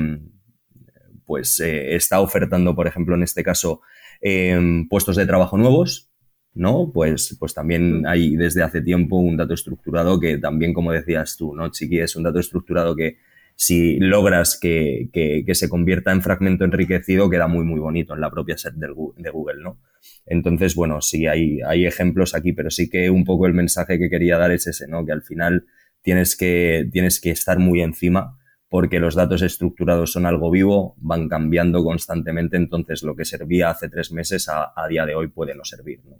[1.25, 3.81] pues eh, está ofertando, por ejemplo, en este caso,
[4.21, 6.09] eh, puestos de trabajo nuevos,
[6.53, 6.91] ¿no?
[6.93, 11.53] Pues, pues también hay desde hace tiempo un dato estructurado que también, como decías tú,
[11.53, 11.99] ¿no, Chiqui?
[11.99, 13.17] Es un dato estructurado que
[13.55, 18.31] si logras que, que, se convierta en fragmento enriquecido, queda muy, muy bonito en la
[18.31, 19.79] propia set de Google, ¿no?
[20.25, 24.09] Entonces, bueno, sí, hay, hay ejemplos aquí, pero sí que un poco el mensaje que
[24.09, 25.05] quería dar es ese, ¿no?
[25.05, 25.65] Que al final
[26.01, 28.39] tienes que, tienes que estar muy encima
[28.69, 33.87] porque los datos estructurados son algo vivo, van cambiando constantemente, entonces lo que servía hace
[33.87, 36.17] tres meses a, a día de hoy puede no servir, ¿no?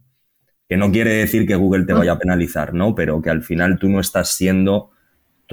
[0.70, 2.96] Que no quiere decir que Google te vaya a penalizar, ¿no?
[2.96, 4.92] Pero que al final tú no estás siendo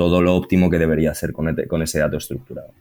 [0.01, 2.73] todo lo óptimo que debería ser con, ese dato estructurado.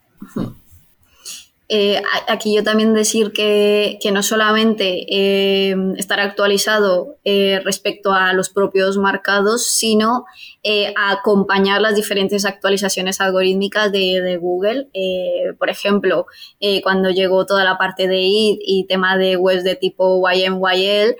[1.71, 8.33] Eh, aquí yo también decir que, que no solamente eh, estar actualizado eh, respecto a
[8.33, 10.25] los propios marcados, sino
[10.95, 14.87] acompañar las diferentes actualizaciones algorítmicas de, de Google.
[15.57, 16.25] por ejemplo,
[16.83, 21.15] cuando llegó toda la parte de ID y tema de webs de tipo YMYL,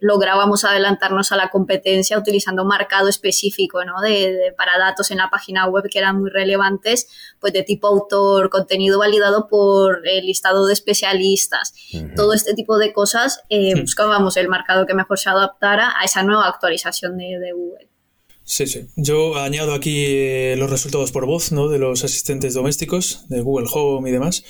[0.00, 4.00] lográbamos adelantarnos a la competencia utilizando marcado específico ¿no?
[4.00, 7.08] de, para datos en la página web que eran muy relevantes,
[7.40, 12.14] pues de tipo autor, contenido válido validado por el listado de especialistas, uh -huh.
[12.14, 13.80] todo este tipo de cosas, eh, sí.
[13.80, 17.88] buscábamos el marcado que mejor se adaptara a esa nueva actualización de, de Google.
[18.50, 18.86] Sí, sí.
[18.96, 21.68] Yo añado aquí eh, los resultados por voz, ¿no?
[21.68, 24.42] De los asistentes domésticos, de Google Home y demás,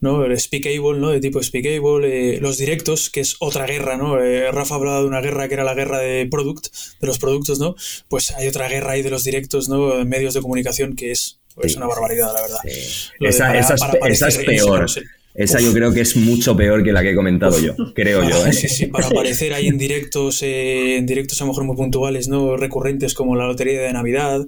[0.00, 0.24] ¿no?
[0.24, 1.10] El Speakable, ¿no?
[1.10, 4.18] De tipo Speakable, eh, los directos, que es otra guerra, ¿no?
[4.18, 6.68] Eh, Rafa hablaba de una guerra que era la guerra de product,
[6.98, 7.74] de los productos, ¿no?
[8.08, 9.98] Pues hay otra guerra ahí de los directos, ¿no?
[9.98, 12.58] En medios de comunicación que es, es una barbaridad, la verdad.
[12.64, 13.10] Sí.
[13.20, 14.86] Esa, para, esa, para esa, es peor.
[15.34, 15.64] Esa Uf.
[15.64, 18.46] yo creo que es mucho peor que la que he comentado yo, creo ah, yo.
[18.46, 18.52] ¿eh?
[18.52, 22.28] Sí, sí, para aparecer ahí en directos, eh, en directos a lo mejor muy puntuales,
[22.28, 22.56] ¿no?
[22.56, 24.46] Recurrentes como la lotería de Navidad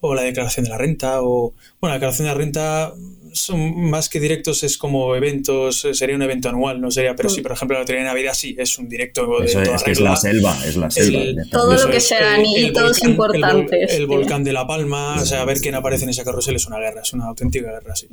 [0.00, 1.54] o la declaración de la renta o...
[1.80, 2.94] Bueno, la declaración de la renta
[3.34, 7.42] son más que directos, es como eventos, sería un evento anual, no sería, pero sí,
[7.42, 9.90] por ejemplo, la lotería de Navidad sí, es un directo de Eso toda es, que
[9.90, 11.20] es la selva, es la selva.
[11.20, 13.92] El, todo lo que sean hitos importantes.
[13.92, 16.56] El, el, volcán de La Palma, o sea, a ver quién aparece en esa carrusel
[16.56, 18.08] es una guerra, es una auténtica guerra, sí.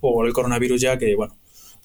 [0.00, 1.34] O el coronavirus ya, que bueno,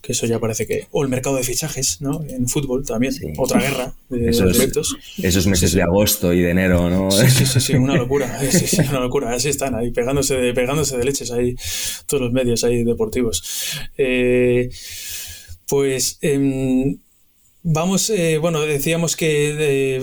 [0.01, 0.87] que eso ya parece que...
[0.91, 2.23] O el mercado de fichajes, ¿no?
[2.27, 3.33] En fútbol también, sí.
[3.37, 4.97] otra guerra de esos, proyectos.
[5.21, 7.09] Esos meses sí, de agosto y de enero, ¿no?
[7.11, 9.33] Sí, sí, sí, sí una locura, sí, sí, una locura.
[9.33, 11.55] Así están ahí, pegándose de, pegándose de leches ahí,
[12.05, 13.43] todos los medios ahí deportivos.
[13.97, 14.69] Eh,
[15.67, 16.19] pues...
[16.21, 16.97] Eh,
[17.67, 19.99] Vamos, eh, bueno, decíamos que eh,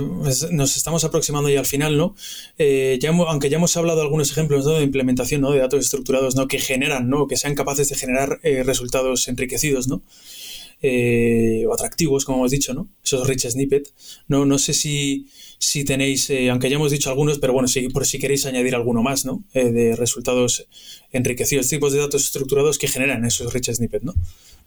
[0.51, 2.17] nos estamos aproximando ya al final, ¿no?
[2.59, 5.53] Eh, ya aunque ya hemos hablado de algunos ejemplos de implementación ¿no?
[5.53, 6.49] de datos estructurados, ¿no?
[6.49, 7.29] Que generan, ¿no?
[7.29, 10.03] Que sean capaces de generar eh, resultados enriquecidos, ¿no?
[10.83, 12.89] Eh, o atractivos, como hemos dicho, ¿no?
[13.05, 13.93] Esos rich snippet.
[14.27, 17.89] No, no sé si, si tenéis, eh, aunque ya hemos dicho algunos, pero bueno, si,
[17.91, 19.45] por si queréis añadir alguno más, ¿no?
[19.55, 20.67] De resultados
[21.13, 24.15] enriquecidos, tipos de datos estructurados que generan esos rich snippet, ¿no?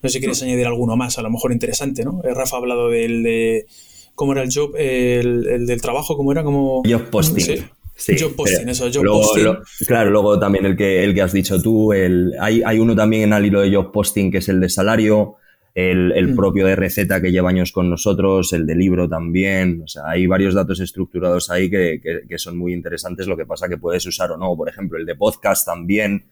[0.06, 2.22] No sé si quieres añadir alguno más, a lo mejor interesante, ¿no?
[2.24, 3.66] Eh, Rafa ha hablado del de.
[4.14, 4.76] ¿Cómo era el job?
[4.78, 6.44] El, el del trabajo, ¿cómo era?
[6.44, 6.84] Como...
[6.88, 7.44] Job posting.
[7.44, 7.64] Sí.
[7.96, 9.44] Sí, job posting, eso, job luego, posting.
[9.46, 12.96] Lo, claro, luego también el que, el que has dicho tú, el, hay, hay uno
[12.96, 15.38] también al hilo de job posting que es el de salario,
[15.74, 16.36] el, el mm.
[16.36, 20.28] propio de receta que lleva años con nosotros, el de libro también, o sea, hay
[20.28, 24.06] varios datos estructurados ahí que, que, que son muy interesantes, lo que pasa que puedes
[24.06, 26.26] usar o no, por ejemplo, el de podcast también,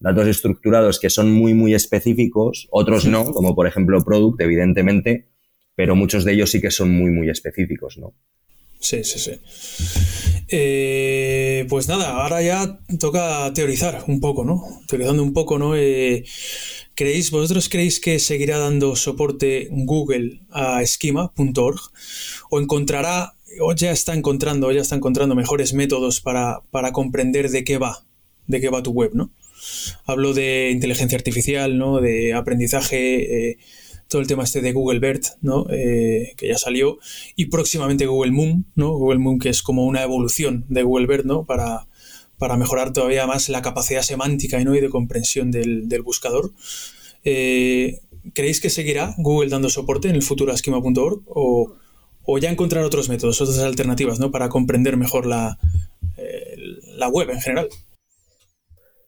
[0.00, 5.28] datos estructurados que son muy, muy específicos, otros no, como por ejemplo Product, evidentemente,
[5.76, 8.14] pero muchos de ellos sí que son muy, muy específicos, ¿no?
[8.80, 9.32] Sí, sí, sí.
[10.48, 14.64] Eh, pues nada, ahora ya toca teorizar un poco, ¿no?
[14.88, 15.76] Teorizando un poco, ¿no?
[15.76, 16.24] Eh,
[16.94, 21.80] ¿creéis, ¿Vosotros creéis que seguirá dando soporte Google a schema.org?
[22.48, 27.50] ¿O encontrará, o ya está encontrando, o ya está encontrando mejores métodos para, para comprender
[27.50, 28.06] de qué va,
[28.46, 29.30] de qué va tu web, ¿no?
[30.04, 32.00] Hablo de inteligencia artificial, ¿no?
[32.00, 33.58] De aprendizaje, eh,
[34.08, 35.66] todo el tema este de Google BERT, ¿no?
[35.70, 36.98] Eh, que ya salió,
[37.36, 38.90] y próximamente Google Moon, ¿no?
[38.92, 41.44] Google Moon que es como una evolución de Google BERT, ¿no?
[41.44, 41.86] Para,
[42.38, 44.74] para mejorar todavía más la capacidad semántica ¿no?
[44.74, 46.52] y de comprensión del, del buscador.
[47.22, 48.00] Eh,
[48.32, 51.74] ¿creéis que seguirá Google dando soporte en el futuro a schema.org o,
[52.24, 54.30] o, ya encontrar otros métodos, otras alternativas, ¿no?
[54.30, 55.58] Para comprender mejor la,
[57.00, 57.68] la web en general.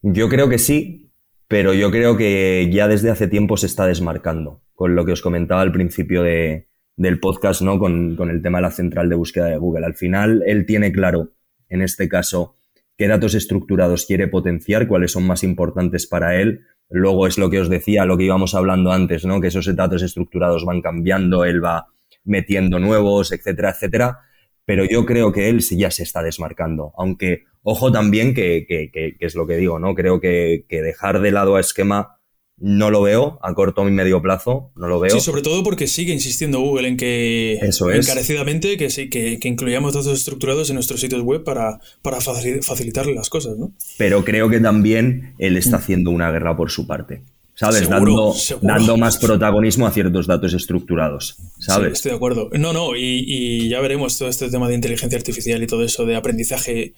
[0.02, 1.12] Yo creo que sí,
[1.46, 5.22] pero yo creo que ya desde hace tiempo se está desmarcando, con lo que os
[5.22, 7.78] comentaba al principio de, del podcast, ¿no?
[7.78, 9.86] Con, con, el tema de la central de búsqueda de Google.
[9.86, 11.30] Al final, él tiene claro,
[11.68, 12.56] en este caso,
[12.96, 16.62] qué datos estructurados quiere potenciar, cuáles son más importantes para él.
[16.90, 19.40] Luego es lo que os decía, lo que íbamos hablando antes, ¿no?
[19.40, 21.86] Que esos datos estructurados van cambiando, él va
[22.24, 24.18] metiendo nuevos, etcétera, etcétera.
[24.64, 26.92] Pero yo creo que él sí ya se está desmarcando.
[26.96, 29.94] Aunque, ojo también que, que, que, que es lo que digo, ¿no?
[29.94, 32.18] Creo que, dejar de lado a esquema
[32.58, 35.10] no lo veo a corto y medio plazo, no lo veo.
[35.10, 38.06] Sí, sobre todo porque sigue insistiendo Google en que Eso es.
[38.06, 43.14] encarecidamente que sí, que, que incluyamos datos estructurados en nuestros sitios web para, para facilitarle
[43.14, 43.72] las cosas, ¿no?
[43.98, 47.22] Pero creo que también él está haciendo una guerra por su parte.
[47.62, 47.86] ¿Sabes?
[47.86, 48.66] Seguro, dando, seguro.
[48.66, 51.86] dando más protagonismo a ciertos datos estructurados, ¿sabes?
[51.86, 52.50] Sí, estoy de acuerdo.
[52.58, 56.04] No, no, y, y, ya veremos todo este tema de inteligencia artificial y todo eso
[56.04, 56.94] de aprendizaje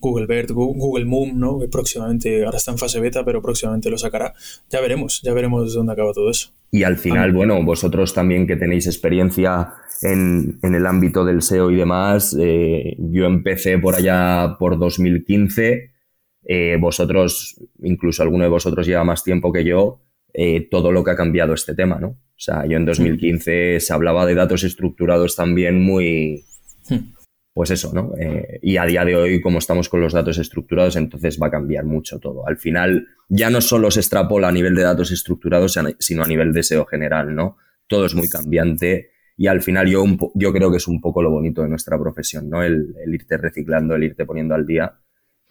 [0.00, 1.60] Google BERT, Google Moon, ¿no?
[1.60, 4.34] Que próximamente, ahora está en fase beta, pero próximamente lo sacará.
[4.68, 6.50] Ya veremos, ya veremos dónde acaba todo eso.
[6.72, 11.70] Y al final, bueno, vosotros también que tenéis experiencia en, en el ámbito del SEO
[11.70, 15.99] y demás, eh, yo empecé por allá por 2015
[16.52, 20.02] eh, vosotros, incluso alguno de vosotros lleva más tiempo que yo,
[20.34, 22.08] eh, todo lo que ha cambiado este tema, ¿no?
[22.08, 26.44] O sea, yo en 2015 se hablaba de datos estructurados también muy,
[27.54, 28.14] pues eso, ¿no?
[28.18, 31.50] Eh, y a día de hoy, como estamos con los datos estructurados, entonces va a
[31.52, 32.44] cambiar mucho todo.
[32.48, 36.52] Al final, ya no solo se extrapola a nivel de datos estructurados, sino a nivel
[36.52, 37.58] de SEO general, ¿no?
[37.86, 41.30] Todo es muy cambiante y al final yo, yo creo que es un poco lo
[41.30, 42.64] bonito de nuestra profesión, ¿no?
[42.64, 45.00] El, el irte reciclando, el irte poniendo al día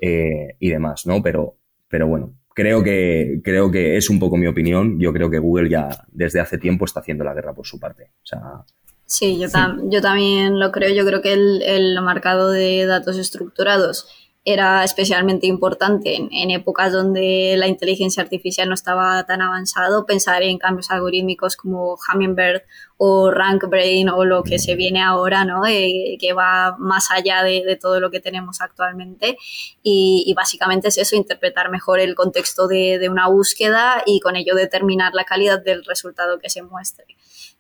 [0.02, 1.22] eh, y demás, ¿no?
[1.22, 5.00] Pero, pero bueno, creo que, creo que es un poco mi opinión.
[5.00, 8.12] Yo creo que Google ya desde hace tiempo está haciendo la guerra por su parte.
[8.24, 8.42] O sea,
[9.06, 10.94] sí, yo, tam yo también lo creo.
[10.94, 14.08] Yo creo que el, el marcado de datos estructurados
[14.46, 20.44] era especialmente importante en, en, épocas donde la inteligencia artificial no estaba tan avanzado, pensar
[20.44, 22.62] en cambios algorítmicos como Hummingbird
[23.02, 25.66] o RankBrain o lo que se viene ahora, ¿no?
[25.66, 29.38] Eh, que va más allá de, de, todo lo que tenemos actualmente.
[29.82, 34.36] Y, y, básicamente es eso, interpretar mejor el contexto de, de una búsqueda y con
[34.36, 37.06] ello determinar la calidad del resultado que se muestre.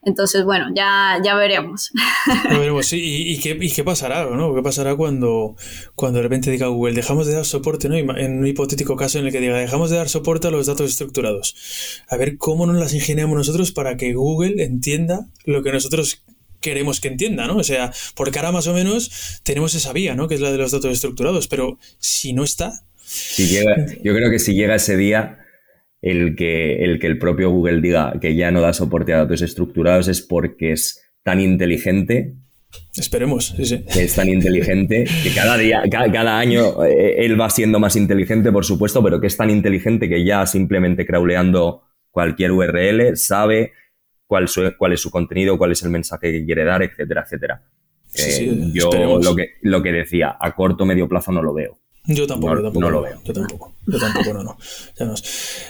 [0.01, 1.91] Entonces, bueno, ya, ya veremos.
[2.27, 2.99] Ya veremos, sí.
[3.01, 4.55] ¿Y, y, qué, ¿Y, qué, pasará, no?
[4.55, 5.55] ¿Qué pasará cuando,
[5.95, 7.95] cuando de repente diga Google, dejamos de dar soporte, ¿no?
[7.95, 10.89] En un hipotético caso en el que diga, dejamos de dar soporte a los datos
[10.89, 11.55] estructurados.
[12.07, 16.23] A ver cómo nos las ingeniamos nosotros para que Google entienda lo que nosotros
[16.61, 17.57] queremos que entienda, ¿no?
[17.57, 20.27] O sea, porque ahora más o menos tenemos esa vía, ¿no?
[20.27, 22.71] Que es la de los datos estructurados, pero si no está...
[22.97, 25.39] Si llega, yo creo que si llega ese día
[26.01, 29.41] el que, el que el propio Google diga que ya no da soporte a datos
[29.41, 32.35] estructurados es porque es tan inteligente.
[32.95, 33.83] Esperemos, sí, sí.
[33.91, 37.95] Que es tan inteligente que cada día, cada, cada año eh, él va siendo más
[37.95, 43.73] inteligente, por supuesto, pero que es tan inteligente que ya simplemente crawleando cualquier URL sabe
[44.29, 47.63] cuál, su, cuál es su contenido, cuál es el mensaje que quiere dar, etcétera, etcétera.
[48.05, 51.41] Sí, sí, eh, yo lo que, lo que decía, a corto o medio plazo no
[51.41, 51.79] lo veo.
[52.05, 52.85] Yo tampoco, no, yo tampoco.
[52.85, 53.21] No lo veo.
[53.23, 53.73] Yo tampoco.
[53.87, 54.57] Yo tampoco, no, no.
[54.99, 55.15] Ya no.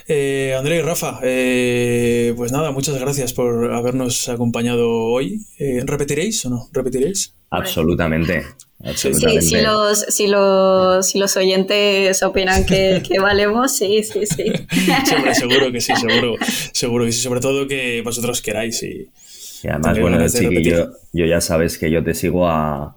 [0.08, 5.40] Eh, André y Rafa, eh, pues nada, muchas gracias por habernos acompañado hoy.
[5.58, 6.70] Eh, ¿Repetiréis o no?
[6.74, 7.36] ¿Repetiréis?
[7.50, 8.46] Absolutamente.
[8.84, 9.42] Absolutamente.
[9.42, 14.52] Sí, si los, si los, si los oyentes opinan que, que valemos, sí, sí, sí.
[15.06, 16.36] Siempre, seguro que sí, seguro.
[16.74, 18.82] Seguro que sí, sobre todo que vosotros queráis.
[18.84, 19.10] Y,
[19.64, 22.96] y además, bueno, chiqui, yo, ya sabes que yo te sigo a,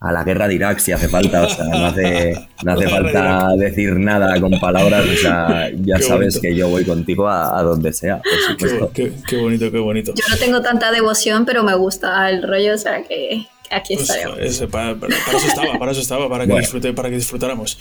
[0.00, 3.46] a la guerra de Irak si hace falta, o sea, no hace, no hace falta
[3.56, 6.40] decir nada con palabras, o sea, ya Qué sabes bonito.
[6.40, 8.24] que yo voy contigo a, a donde sea, por
[8.56, 8.90] Qué, supuesto.
[8.92, 10.12] qué- qué bonito, qué bonito.
[10.16, 14.10] Yo no tengo tanta devoción, pero me gusta el rollo, o sea que aquí Pues,
[14.10, 14.58] estaremos.
[14.70, 16.62] para, para- para eso estaba, para eso estaba, para que, Bueno.
[16.62, 17.78] disfrute, para que disfrutáramos.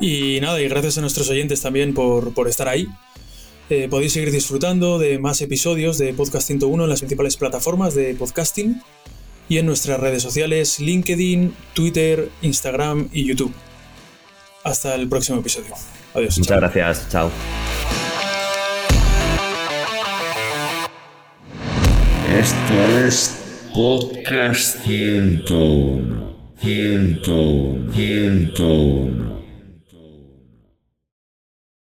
[0.00, 2.88] Y nada, y gracias a nuestros oyentes también por, por estar ahí.
[3.70, 8.14] Eh, podéis seguir disfrutando de más episodios de Podcast 101 en las principales plataformas de
[8.14, 8.82] podcasting
[9.50, 13.52] y en nuestras redes sociales LinkedIn, Twitter, Instagram y YouTube.
[14.64, 15.74] Hasta el próximo episodio.
[16.14, 16.38] Adiós.
[16.38, 16.60] Muchas chao.
[16.60, 17.30] gracias, chao.
[22.38, 23.37] Esto es
[23.78, 26.34] Podcast 101.
[26.64, 27.92] 101.
[27.94, 29.37] 101.